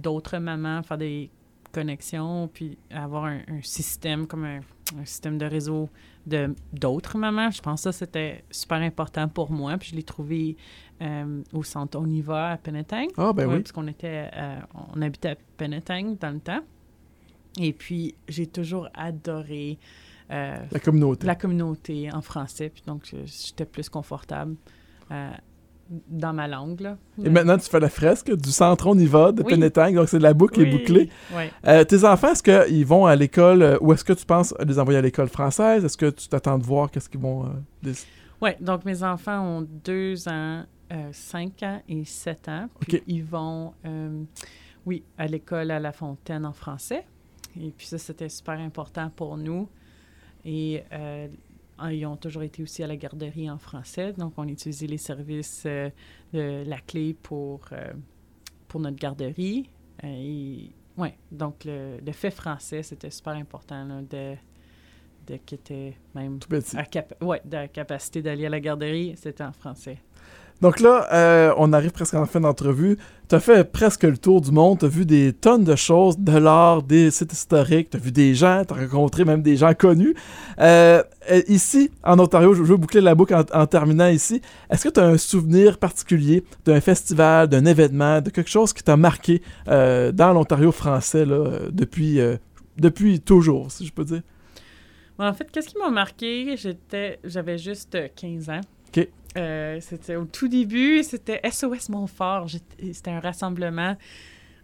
d'autres 0.00 0.38
mamans, 0.38 0.82
faire 0.82 0.98
des 0.98 1.30
connexion, 1.74 2.48
puis 2.52 2.78
avoir 2.90 3.24
un, 3.24 3.42
système 3.62 4.26
comme 4.26 4.44
un, 4.44 4.60
système 5.04 5.38
de 5.38 5.46
réseau 5.46 5.88
de 6.26 6.54
d'autres 6.72 7.18
mamans. 7.18 7.50
Je 7.50 7.60
pense 7.60 7.80
que 7.80 7.90
ça, 7.90 7.92
c'était 7.92 8.44
super 8.50 8.78
important 8.78 9.28
pour 9.28 9.50
moi. 9.50 9.76
Puis 9.76 9.90
je 9.90 9.96
l'ai 9.96 10.02
trouvé 10.02 10.56
euh, 11.02 11.42
au 11.52 11.62
centre 11.62 11.98
Oniva 11.98 12.52
à 12.52 12.56
Penetang. 12.56 13.08
Ah, 13.16 13.32
ben 13.32 13.48
oui. 13.48 13.60
Parce 13.60 13.72
qu'on 13.72 13.88
était, 13.88 14.30
euh, 14.34 14.58
on 14.94 15.02
habitait 15.02 15.30
à 15.30 15.36
Penetang 15.56 16.16
dans 16.20 16.30
le 16.30 16.40
temps. 16.40 16.62
Et 17.58 17.72
puis, 17.72 18.14
j'ai 18.28 18.46
toujours 18.46 18.88
adoré... 18.94 19.78
Euh, 20.30 20.56
la 20.70 20.80
communauté. 20.80 21.26
La 21.26 21.34
communauté 21.34 22.12
en 22.12 22.22
français. 22.22 22.68
Puis 22.68 22.82
donc, 22.86 23.14
j'étais 23.24 23.66
plus 23.66 23.88
confortable 23.88 24.56
dans 26.08 26.32
ma 26.32 26.48
langue. 26.48 26.80
Là. 26.80 26.96
Et 27.22 27.28
maintenant, 27.28 27.58
tu 27.58 27.68
fais 27.68 27.80
la 27.80 27.88
fresque 27.88 28.34
du 28.34 28.50
centre 28.50 28.86
on 28.86 28.98
y 28.98 29.06
va 29.06 29.32
de 29.32 29.42
Penetang, 29.42 29.92
donc 29.94 30.08
c'est 30.08 30.18
la 30.18 30.34
boucle 30.34 30.60
est 30.62 30.70
bouclée. 30.70 31.10
Oui. 31.34 31.44
Euh, 31.66 31.84
tes 31.84 32.04
enfants, 32.04 32.32
est-ce 32.32 32.42
qu'ils 32.42 32.86
vont 32.86 33.06
à 33.06 33.16
l'école 33.16 33.62
euh, 33.62 33.78
ou 33.80 33.92
est-ce 33.92 34.04
que 34.04 34.12
tu 34.12 34.24
penses 34.24 34.54
les 34.64 34.78
envoyer 34.78 34.98
à 34.98 35.02
l'école 35.02 35.28
française? 35.28 35.84
Est-ce 35.84 35.96
que 35.96 36.10
tu 36.10 36.28
t'attends 36.28 36.58
de 36.58 36.64
voir 36.64 36.90
qu'est-ce 36.90 37.08
qu'ils 37.08 37.20
vont... 37.20 37.46
Euh, 37.84 37.92
oui, 38.40 38.50
donc 38.60 38.84
mes 38.84 39.02
enfants 39.02 39.58
ont 39.58 39.68
deux 39.84 40.28
ans, 40.28 40.64
cinq 41.12 41.62
ans 41.62 41.80
et 41.88 42.04
sept 42.04 42.48
ans. 42.48 42.68
Puis 42.80 43.02
ils 43.06 43.24
vont, 43.24 43.72
oui, 44.84 45.02
à 45.16 45.26
l'école 45.26 45.70
à 45.70 45.80
La 45.80 45.92
Fontaine 45.92 46.44
en 46.44 46.52
français. 46.52 47.04
Et 47.60 47.70
puis 47.70 47.86
ça, 47.86 47.98
c'était 47.98 48.28
super 48.28 48.58
important 48.58 49.10
pour 49.14 49.36
nous. 49.36 49.68
Et 50.44 50.82
ils 51.88 52.06
ont 52.06 52.16
toujours 52.16 52.42
été 52.42 52.62
aussi 52.62 52.82
à 52.82 52.86
la 52.86 52.96
garderie 52.96 53.50
en 53.50 53.58
français, 53.58 54.12
donc 54.12 54.34
on 54.36 54.46
utilisait 54.48 54.86
les 54.86 54.98
services 54.98 55.64
euh, 55.66 55.90
de 56.32 56.64
la 56.66 56.78
clé 56.78 57.14
pour, 57.14 57.60
euh, 57.72 57.92
pour 58.68 58.80
notre 58.80 58.96
garderie. 58.96 59.68
Euh, 60.02 60.08
et, 60.08 60.70
ouais, 60.96 61.16
donc 61.30 61.64
le, 61.64 61.98
le, 62.04 62.12
fait 62.12 62.30
français, 62.30 62.82
c'était 62.82 63.10
super 63.10 63.34
important 63.34 64.02
de, 64.02 64.34
de 65.26 65.36
quitter 65.36 65.96
même 66.14 66.38
Tout 66.38 66.48
petit. 66.48 66.76
À 66.76 66.84
ouais, 67.24 67.40
de 67.44 67.56
la 67.56 67.68
capacité 67.68 68.22
d'aller 68.22 68.46
à 68.46 68.50
la 68.50 68.60
garderie, 68.60 69.14
c'était 69.16 69.44
en 69.44 69.52
français. 69.52 69.98
Donc 70.60 70.80
là, 70.80 71.08
euh, 71.12 71.52
on 71.58 71.72
arrive 71.72 71.90
presque 71.90 72.14
à 72.14 72.20
la 72.20 72.26
fin 72.26 72.40
d'entrevue. 72.40 72.96
Tu 73.28 73.34
as 73.34 73.40
fait 73.40 73.64
presque 73.70 74.04
le 74.04 74.16
tour 74.16 74.40
du 74.40 74.50
monde, 74.50 74.78
tu 74.78 74.84
as 74.84 74.88
vu 74.88 75.04
des 75.04 75.32
tonnes 75.32 75.64
de 75.64 75.76
choses, 75.76 76.18
de 76.18 76.36
l'art, 76.36 76.82
des 76.82 77.10
sites 77.10 77.32
historiques, 77.32 77.90
tu 77.90 77.96
as 77.96 78.00
vu 78.00 78.12
des 78.12 78.34
gens, 78.34 78.64
tu 78.66 78.72
as 78.72 78.76
rencontré 78.76 79.24
même 79.24 79.42
des 79.42 79.56
gens 79.56 79.74
connus. 79.74 80.14
Euh, 80.60 81.02
euh, 81.30 81.42
ici, 81.48 81.90
en 82.02 82.18
Ontario, 82.18 82.54
je 82.54 82.62
veux 82.62 82.76
boucler 82.76 83.00
la 83.00 83.14
boucle 83.14 83.34
en, 83.34 83.66
terminant 83.66 84.08
ici. 84.08 84.40
Est-ce 84.70 84.84
que 84.84 84.92
tu 84.92 85.00
as 85.00 85.04
un 85.04 85.18
souvenir 85.18 85.78
particulier 85.78 86.44
d'un 86.64 86.80
festival, 86.80 87.48
d'un 87.48 87.64
événement, 87.64 88.20
de 88.20 88.30
quelque 88.30 88.50
chose 88.50 88.72
qui 88.72 88.82
t'a 88.82 88.96
marqué 88.96 89.42
dans 89.66 90.32
l'Ontario 90.32 90.70
français 90.72 91.26
depuis, 91.70 92.20
depuis 92.78 93.20
toujours, 93.20 93.70
si 93.70 93.86
je 93.86 93.92
peux 93.92 94.04
dire? 94.04 94.22
en 95.18 95.32
fait, 95.32 95.50
qu'est-ce 95.50 95.68
qui 95.68 95.78
m'a 95.78 95.90
marqué? 95.90 96.56
J'étais, 96.56 97.20
j'avais 97.24 97.56
juste 97.56 97.96
15 98.16 98.50
ans. 98.50 98.60
OK. 98.96 99.08
Euh, 99.36 99.78
c'était 99.80 100.16
au 100.16 100.24
tout 100.24 100.48
début, 100.48 101.02
c'était 101.02 101.40
SOS 101.50 101.88
Montfort. 101.88 102.46
C'était 102.92 103.10
un 103.10 103.20
rassemblement 103.20 103.96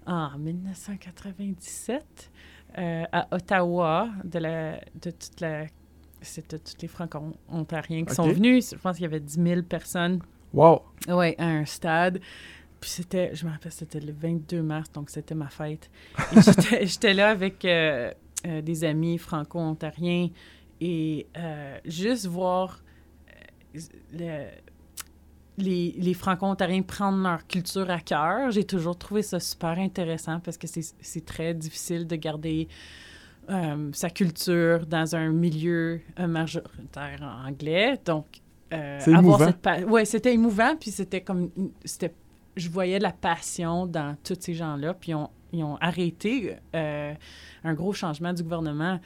en 0.06 0.38
1997 0.38 2.30
euh, 2.78 3.04
à 3.10 3.34
Ottawa 3.34 4.08
de, 4.24 4.38
la, 4.38 4.80
de 5.00 5.10
toute 5.10 5.40
la. 5.40 5.66
C'était 6.22 6.58
tous 6.58 6.76
les 6.82 6.88
Franco-Ontariens 6.88 8.04
qui 8.04 8.14
sont 8.14 8.28
venus. 8.28 8.70
Je 8.72 8.76
pense 8.76 8.96
qu'il 8.96 9.04
y 9.04 9.06
avait 9.06 9.20
10 9.20 9.42
000 9.42 9.62
personnes. 9.62 10.20
Wow! 10.52 10.82
Oui, 11.08 11.34
à 11.38 11.46
un 11.46 11.64
stade. 11.64 12.20
Puis 12.78 12.90
c'était, 12.90 13.34
je 13.34 13.46
me 13.46 13.50
rappelle, 13.50 13.72
c'était 13.72 14.00
le 14.00 14.12
22 14.12 14.62
mars, 14.62 14.92
donc 14.92 15.10
c'était 15.10 15.34
ma 15.34 15.48
fête. 15.48 15.90
J'étais 16.82 17.14
là 17.14 17.30
avec 17.30 17.64
euh, 17.64 18.12
des 18.44 18.84
amis 18.84 19.18
franco-ontariens 19.18 20.28
et 20.80 21.26
juste 21.84 22.26
voir 22.26 22.82
les, 24.12 25.94
les 25.96 26.14
Franco-Ontariens 26.14 26.82
prendre 26.82 27.22
leur 27.22 27.46
culture 27.46 27.90
à 27.90 28.00
cœur. 28.00 28.50
J'ai 28.50 28.64
toujours 28.64 28.96
trouvé 28.96 29.22
ça 29.22 29.40
super 29.40 29.78
intéressant 29.78 30.40
parce 30.40 30.56
que 30.56 30.66
c'est 30.66 31.26
très 31.26 31.54
difficile 31.54 32.06
de 32.06 32.16
garder 32.16 32.68
euh, 33.48 33.90
sa 33.92 34.10
culture 34.10 34.86
dans 34.86 35.16
un 35.16 35.30
milieu 35.30 36.00
euh, 36.18 36.26
majoritaire 36.26 37.20
anglais. 37.46 37.98
Donc, 38.04 38.26
euh, 38.72 39.00
avoir 39.12 39.40
cette 39.40 39.88
ouais, 39.88 40.04
c'était 40.04 40.34
émouvant, 40.34 40.76
puis 40.76 40.90
c'était 40.92 41.22
comme 41.22 41.50
c'était 41.84 42.14
je 42.56 42.68
voyais 42.68 42.98
la 42.98 43.12
passion 43.12 43.86
dans 43.86 44.16
tous 44.22 44.36
ces 44.38 44.54
gens-là, 44.54 44.94
puis 44.94 45.14
ont, 45.14 45.30
ils 45.52 45.64
ont 45.64 45.76
arrêté 45.80 46.56
un 46.74 47.74
gros 47.74 47.92
changement 47.92 48.32
du 48.32 48.42
gouvernement. 48.42 49.00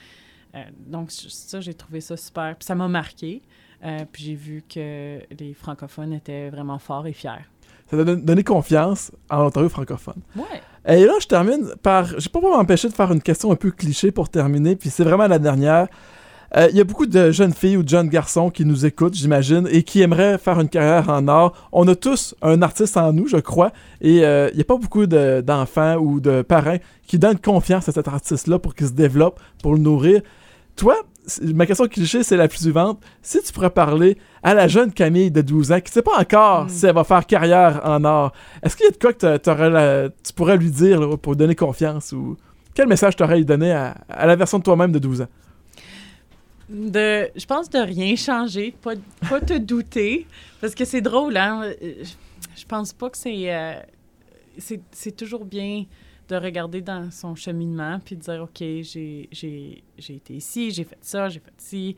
donc, 0.87 1.11
ça, 1.11 1.61
j'ai 1.61 1.74
trouvé 1.74 2.00
ça 2.00 2.16
super. 2.16 2.57
Puis 2.57 2.66
ça 2.66 2.74
m'a 2.74 2.88
marqué. 2.88 3.42
Euh, 3.84 4.04
puis 4.10 4.24
j'ai 4.24 4.34
vu 4.34 4.62
que 4.68 5.18
les 5.38 5.54
francophones 5.54 6.12
étaient 6.12 6.50
vraiment 6.50 6.78
forts 6.78 7.06
et 7.06 7.12
fiers. 7.12 7.44
Ça 7.90 7.96
t'a 7.96 8.04
donné 8.04 8.42
confiance 8.42 9.12
en 9.30 9.42
l'Ontario 9.42 9.68
francophone. 9.68 10.22
Ouais. 10.37 10.96
Et 10.96 11.04
là, 11.04 11.12
je 11.20 11.26
termine 11.26 11.74
par. 11.82 12.06
Je 12.06 12.14
ne 12.14 12.28
peux 12.32 12.40
pas 12.40 12.56
m'empêcher 12.56 12.88
de 12.88 12.94
faire 12.94 13.12
une 13.12 13.22
question 13.22 13.52
un 13.52 13.56
peu 13.56 13.70
cliché 13.70 14.10
pour 14.10 14.28
terminer, 14.28 14.76
puis 14.76 14.90
c'est 14.90 15.04
vraiment 15.04 15.26
la 15.26 15.38
dernière. 15.38 15.88
Euh, 16.56 16.68
il 16.70 16.76
y 16.76 16.80
a 16.80 16.84
beaucoup 16.84 17.06
de 17.06 17.32
jeunes 17.32 17.52
filles 17.52 17.76
ou 17.76 17.82
de 17.82 17.88
jeunes 17.88 18.08
garçons 18.08 18.48
qui 18.48 18.64
nous 18.64 18.87
écoutent, 18.87 19.14
j'imagine, 19.14 19.66
et 19.70 19.82
qui 19.82 20.02
aimeraient 20.02 20.38
faire 20.38 20.60
une 20.60 20.68
carrière 20.68 21.08
en 21.08 21.26
art. 21.26 21.68
On 21.72 21.87
a 21.88 21.96
tous 21.96 22.34
un 22.42 22.62
artiste 22.62 22.96
en 22.96 23.12
nous, 23.12 23.26
je 23.26 23.38
crois, 23.38 23.72
et 24.00 24.24
euh, 24.24 24.48
il 24.52 24.56
n'y 24.56 24.62
a 24.62 24.64
pas 24.64 24.76
beaucoup 24.76 25.06
d'enfants 25.06 25.96
ou 25.96 26.20
de 26.20 26.42
parents 26.42 26.78
qui 27.06 27.18
donnent 27.18 27.40
confiance 27.40 27.88
à 27.88 27.92
cet 27.92 28.06
artiste-là 28.06 28.58
pour 28.58 28.74
qu'il 28.74 28.87
se 28.87 28.92
développe, 28.92 29.40
pour 29.62 29.74
le 29.74 29.80
nourrir. 29.80 30.22
Toi, 30.76 30.96
ma 31.54 31.66
question 31.66 31.87
cliché, 31.88 32.22
c'est 32.22 32.37
la 32.37 32.48
plus 32.48 32.60
suivante. 32.60 33.00
Si 33.22 33.42
tu 33.42 33.52
pourrais 33.52 33.70
parler 33.70 34.18
à 34.42 34.54
la 34.54 34.68
jeune 34.68 34.92
Camille 34.92 35.30
de 35.30 35.40
12 35.40 35.72
ans 35.72 35.80
qui 35.80 35.90
ne 35.90 35.94
sait 35.94 36.02
pas 36.02 36.18
encore 36.18 36.66
hmm. 36.66 36.68
si 36.68 36.87
elle 36.87 36.94
va 36.94 37.04
faire 37.04 37.26
carrière 37.26 37.80
en 37.84 38.04
art, 38.04 38.32
est-ce 38.62 38.76
qu'il 38.76 38.84
y 38.84 38.88
a 38.88 38.92
de 38.92 38.98
quoi 38.98 39.12
que 39.12 40.08
tu 40.08 40.32
pourrais 40.34 40.56
lui 40.56 40.70
dire 40.70 41.18
pour 41.18 41.37
donner 41.37 41.54
confiance 41.54 42.12
ou 42.12 42.37
quel 42.74 42.88
message 42.88 43.16
t'aurais 43.16 43.42
donné 43.44 43.72
à, 43.72 43.96
à 44.08 44.26
la 44.26 44.37
version 44.37 44.58
de 44.58 44.64
toi-même 44.64 44.92
de 44.92 44.98
12 44.98 45.22
ans? 45.22 45.28
De, 46.68 47.28
je 47.37 47.46
pense 47.46 47.68
de 47.70 47.78
rien 47.78 48.16
changer, 48.16 48.74
pas, 48.82 48.94
pas 49.28 49.40
te 49.40 49.56
douter, 49.58 50.26
parce 50.60 50.74
que 50.74 50.84
c'est 50.84 51.02
drôle, 51.02 51.37
hein? 51.37 51.70
Je 51.80 52.64
pense 52.66 52.92
pas 52.92 53.10
que 53.10 53.18
c'est... 53.18 53.54
Euh, 53.54 53.74
c'est 54.56 55.16
toujours 55.16 55.44
bien 55.44 55.84
de 56.28 56.37
regarder 56.37 56.80
dans 56.80 57.10
son 57.10 57.34
cheminement 57.34 57.98
puis 58.04 58.16
de 58.16 58.20
dire 58.22 58.42
OK, 58.42 58.58
j'ai 58.60 59.82
été 60.08 60.34
ici, 60.34 60.70
j'ai 60.70 60.84
fait 60.84 60.98
ça, 61.00 61.28
j'ai 61.28 61.40
fait 61.40 61.54
ci 61.58 61.96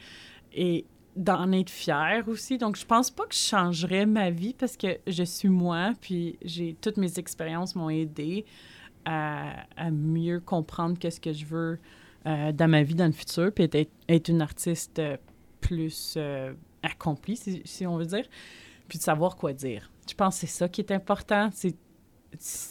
et 0.53 0.85
d'en 1.15 1.51
être 1.53 1.71
fière 1.71 2.29
aussi. 2.29 2.59
Donc 2.59 2.77
je 2.77 2.85
pense 2.85 3.11
pas 3.11 3.25
que 3.27 3.35
je 3.35 3.41
changerais 3.41 4.07
ma 4.07 4.31
vie 4.31 4.55
parce 4.55 4.77
que 4.77 4.99
je 5.07 5.23
suis 5.23 5.49
moi 5.49 5.93
puis 6.01 6.39
j'ai 6.43 6.77
toutes 6.81 6.97
mes 6.97 7.19
expériences 7.19 7.75
m'ont 7.75 7.91
aidé 7.91 8.45
à, 9.05 9.65
à, 9.77 9.91
mieux 9.91 10.41
comprendre 10.41 10.99
qu'est-ce 10.99 11.21
que 11.21 11.33
je 11.33 11.45
veux 11.47 11.79
euh, 12.27 12.53
dans 12.53 12.69
ma 12.69 12.83
vie 12.83 12.95
dans 12.95 13.07
le 13.07 13.13
futur 13.13 13.53
puis 13.53 13.65
être, 13.65 13.91
être 14.09 14.29
une 14.29 14.43
artiste 14.43 15.01
plus 15.61 16.15
euh, 16.17 16.53
accomplie 16.83 17.37
si, 17.37 17.63
si, 17.65 17.87
on 17.87 17.97
veut 17.97 18.07
dire 18.07 18.27
puis 18.89 18.99
de 18.99 19.03
savoir 19.03 19.37
quoi 19.37 19.53
dire. 19.53 19.91
Je 20.09 20.15
pense 20.15 20.37
que 20.37 20.41
c'est 20.47 20.53
ça 20.53 20.69
qui 20.69 20.81
est 20.81 20.93
important, 20.93 21.51
c'est 21.53 21.75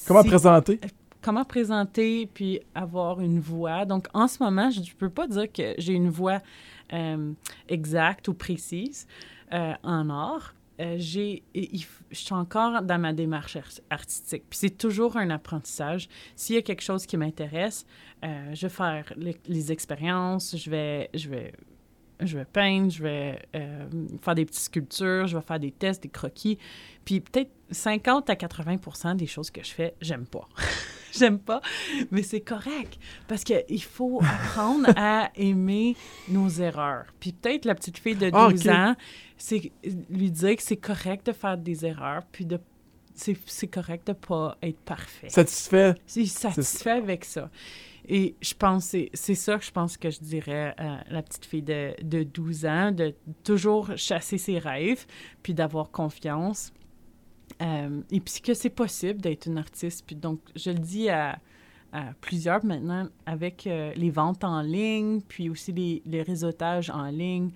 Comment 0.06 0.24
présenter? 0.24 0.80
Comment 1.26 1.44
présenter 1.44 2.28
puis 2.32 2.60
avoir 2.76 3.20
une 3.20 3.40
voix. 3.40 3.86
Donc, 3.86 4.08
en 4.14 4.28
ce 4.28 4.44
moment, 4.44 4.70
je 4.70 4.82
ne 4.82 4.86
peux 5.00 5.10
pas 5.10 5.28
dire 5.28 5.52
que 5.52 5.74
j'ai 5.80 5.94
une 5.94 6.12
voix 6.12 6.40
euh, 6.94 7.34
exacte 7.68 8.28
ou 8.28 8.36
précise 8.36 9.08
euh, 9.52 9.74
en 9.82 10.12
art, 10.12 10.54
euh, 10.80 10.98
j'ai, 11.00 11.42
je 11.56 11.86
suis 12.12 12.34
encore 12.34 12.84
dans 12.84 13.00
ma 13.00 13.12
démarche 13.12 13.58
artistique. 13.90 14.44
Puis 14.48 14.60
c'est 14.60 14.78
toujours 14.78 15.18
un 15.18 15.32
apprentissage. 15.32 16.10
S'il 16.36 16.58
y 16.58 16.60
a 16.60 16.62
quelque 16.62 16.84
chose 16.84 17.08
qui 17.08 17.18
m'intéresse, 17.18 17.88
je 18.22 18.62
vais 18.62 18.70
faire 18.70 19.12
les, 19.18 19.72
expériences, 19.72 20.56
je 20.56 20.70
vais, 20.70 21.10
je 21.16 21.30
vais, 21.30 21.54
je 22.20 22.38
vais 22.38 22.46
peindre, 22.46 22.92
je 22.92 23.02
vais 23.02 23.48
faire 24.22 24.36
des 24.36 24.46
petites 24.46 24.64
sculptures, 24.64 25.26
je 25.26 25.38
vais 25.38 25.44
faire 25.44 25.60
des 25.60 25.72
tests, 25.72 26.04
des 26.04 26.10
croquis. 26.10 26.60
Puis 27.04 27.20
peut-être 27.20 27.52
50 27.72 28.30
à 28.30 28.36
80 28.36 29.16
des 29.16 29.28
choses 29.28 29.50
que 29.50 29.64
je 29.64 29.72
fais, 29.72 29.96
j'aime 30.02 30.28
pas. 30.28 30.48
j'aime 31.20 31.40
pas, 31.40 31.62
mais 32.12 32.24
c'est 32.24 32.42
correct 32.42 33.00
parce 33.28 33.44
qu'il 33.44 33.84
faut 33.84 34.22
apprendre 34.22 34.90
à 34.96 35.32
aimer 35.36 35.96
nos 36.30 36.50
erreurs. 36.50 37.06
Puis 37.20 37.32
peut-être 37.32 37.66
la 37.66 37.76
petite 37.76 37.98
fille 37.98 38.16
de 38.16 38.30
12 38.30 38.68
ah, 38.68 38.92
ans, 38.92 38.96
c'est 39.38 39.72
lui 40.10 40.32
dire 40.32 40.56
que 40.56 40.64
c'est 40.64 40.78
correct 40.78 41.28
de 41.28 41.32
faire 41.32 41.58
des 41.58 41.86
erreurs, 41.86 42.24
puis 42.32 42.46
de 42.46 42.60
c'est 43.16 43.68
correct 43.68 44.08
de 44.08 44.14
pas 44.14 44.58
être 44.62 44.80
parfait. 44.80 45.30
Satisfait? 45.30 45.96
C'est 46.06 46.26
satisfait 46.26 46.92
avec 46.92 47.24
ça. 47.24 47.50
Et 48.08 48.36
je 48.42 48.54
pense, 48.54 48.96
c'est 49.14 49.36
ça 49.36 49.58
que 49.58 49.66
je 49.66 49.72
pense 49.72 49.98
que 49.98 50.10
je 50.10 50.20
dirais 50.20 50.76
à 50.78 51.04
la 51.10 51.24
petite 51.24 51.46
fille 51.46 51.64
de, 51.64 51.94
de 52.04 52.24
12 52.24 52.66
ans, 52.66 52.92
de 52.92 53.16
toujours 53.44 53.92
chasser 53.96 54.38
ses 54.38 54.60
rêves, 54.60 55.06
puis 55.42 55.54
d'avoir 55.54 55.90
confiance. 55.92 56.72
Euh, 57.62 58.02
et 58.12 58.20
puis 58.20 58.42
que 58.42 58.54
c'est 58.54 58.70
possible 58.70 59.22
d'être 59.22 59.46
une 59.46 59.58
artiste. 59.58 60.04
Puis 60.06 60.16
donc, 60.16 60.40
je 60.56 60.72
le 60.72 60.80
dis 60.80 61.10
à, 61.10 61.40
plusieurs 62.20 62.66
maintenant 62.66 63.08
avec 63.26 63.66
euh, 63.68 63.94
les 63.96 64.10
ventes 64.10 64.44
en 64.44 64.62
ligne, 64.62 65.22
puis 65.22 65.50
aussi 65.50 65.72
les, 65.72 66.02
les 66.06 66.24
réseautages 66.24 66.90
en 66.90 67.06
ligne. 67.06 67.52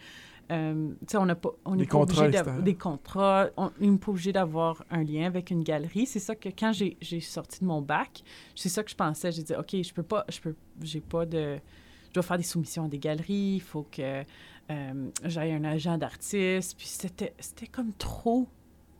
Euh, 0.51 0.93
on 1.13 1.25
n'a 1.25 1.35
pas, 1.35 1.49
on 1.65 1.75
n'est 1.75 1.85
pas 1.85 1.99
obligé 1.99 2.29
d'avoir 2.29 2.61
des 2.61 2.73
contrats, 2.73 3.49
on 3.57 3.69
n'est 3.79 3.97
pas 3.97 4.11
obligé 4.11 4.31
d'avoir 4.31 4.83
un 4.89 5.03
lien 5.03 5.25
avec 5.25 5.51
une 5.51 5.63
galerie. 5.63 6.05
C'est 6.05 6.19
ça 6.19 6.35
que 6.35 6.49
quand 6.49 6.71
j'ai 6.71 7.19
sorti 7.19 7.59
de 7.59 7.65
mon 7.65 7.81
bac, 7.81 8.23
c'est 8.55 8.69
ça 8.69 8.81
que 8.81 8.89
je 8.89 8.95
pensais. 8.95 9.31
J'ai 9.31 9.43
dit, 9.43 9.53
OK, 9.53 9.75
je 9.83 9.93
peux 9.93 10.03
pas, 10.03 10.25
je 10.29 10.39
peux, 10.39 10.55
j'ai 10.81 11.01
pas 11.01 11.25
de, 11.25 11.59
je 12.07 12.13
dois 12.13 12.23
faire 12.23 12.37
des 12.37 12.43
soumissions 12.43 12.85
à 12.85 12.87
des 12.87 12.97
galeries, 12.97 13.55
il 13.55 13.61
faut 13.61 13.85
que 13.91 14.23
euh, 14.71 15.09
j'aille 15.23 15.51
un 15.51 15.63
agent 15.63 15.97
d'artiste. 15.97 16.75
Puis 16.77 16.87
c'était 16.87 17.33
comme 17.71 17.93
trop 17.93 18.47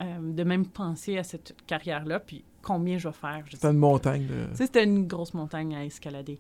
euh, 0.01 0.05
de 0.21 0.43
même 0.43 0.65
penser 0.65 1.17
à 1.17 1.23
cette 1.23 1.55
carrière-là, 1.67 2.19
puis 2.19 2.43
combien 2.61 2.97
je 2.97 3.07
vais 3.07 3.13
faire. 3.13 3.43
C'était 3.51 3.69
une 3.69 3.77
montagne. 3.77 4.27
C'était 4.53 4.83
une 4.83 5.07
grosse 5.07 5.33
montagne 5.33 5.75
à 5.75 5.85
escalader. 5.85 6.39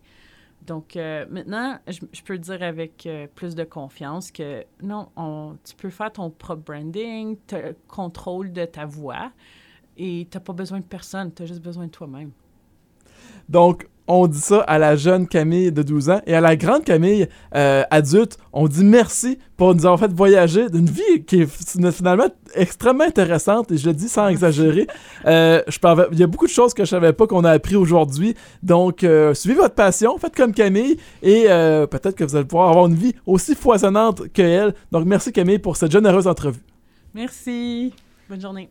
Donc 0.65 0.95
euh, 0.95 1.25
maintenant, 1.29 1.79
je, 1.87 2.21
peux 2.23 2.37
dire 2.37 2.61
avec 2.61 3.05
euh, 3.05 3.27
plus 3.33 3.55
de 3.55 3.63
confiance 3.63 4.31
que 4.31 4.65
non, 4.81 5.07
tu 5.63 5.75
peux 5.75 5.89
faire 5.89 6.11
ton 6.11 6.29
propre 6.29 6.63
branding, 6.63 7.37
tu 7.47 7.55
contrôle 7.87 8.51
de 8.51 8.65
ta 8.65 8.85
voix 8.85 9.31
et 9.97 10.27
tu 10.29 10.37
n'as 10.37 10.43
pas 10.43 10.53
besoin 10.53 10.79
de 10.79 10.85
personne, 10.85 11.33
tu 11.33 11.43
as 11.43 11.45
juste 11.45 11.61
besoin 11.61 11.85
de 11.85 11.91
toi-même. 11.91 12.31
Donc, 13.47 13.87
on 14.09 14.25
dit 14.25 14.39
ça 14.39 14.61
à 14.61 14.79
la 14.79 14.95
jeune 14.95 15.27
Camille 15.27 15.71
de 15.71 15.83
12 15.83 16.09
ans 16.09 16.21
et 16.25 16.33
à 16.33 16.41
la 16.41 16.55
grande 16.55 16.83
Camille 16.83 17.27
euh, 17.55 17.83
adulte, 17.91 18.37
on 18.51 18.67
dit 18.67 18.83
merci 18.83 19.37
pour 19.55 19.75
nous 19.75 19.85
avoir 19.85 19.99
fait 19.99 20.11
voyager 20.11 20.67
d'une 20.67 20.87
vie 20.87 21.23
qui 21.27 21.41
est 21.41 21.91
finalement 21.91 22.27
extrêmement 22.55 23.03
intéressante 23.03 23.71
et 23.71 23.77
je 23.77 23.85
le 23.87 23.93
dis 23.93 24.09
sans 24.09 24.27
exagérer. 24.27 24.87
Euh, 25.25 25.61
je 25.67 25.77
il 26.11 26.19
y 26.19 26.23
a 26.23 26.27
beaucoup 26.27 26.47
de 26.47 26.51
choses 26.51 26.73
que 26.73 26.83
je 26.85 26.89
savais 26.89 27.13
pas 27.13 27.27
qu'on 27.27 27.43
a 27.43 27.51
appris 27.51 27.75
aujourd'hui. 27.75 28.33
Donc, 28.63 29.03
euh, 29.03 29.35
suivez 29.35 29.55
votre 29.55 29.75
passion, 29.75 30.17
faites 30.17 30.35
comme 30.35 30.53
Camille 30.53 30.97
et 31.21 31.43
peut-être 31.43 32.15
que 32.15 32.23
vous 32.23 32.35
allez 32.35 32.45
pouvoir 32.45 32.69
avoir 32.69 32.87
une 32.87 32.95
vie 32.95 33.13
aussi 33.27 33.53
foisonnante 33.53 34.27
que 34.33 34.41
elle. 34.41 34.73
Donc, 34.91 35.05
merci 35.05 35.31
Camille 35.31 35.59
pour 35.59 35.77
cette 35.77 35.91
généreuse 35.91 36.25
entrevue. 36.25 36.61
Merci. 37.13 37.93
Bonne 38.27 38.41
journée. 38.41 38.69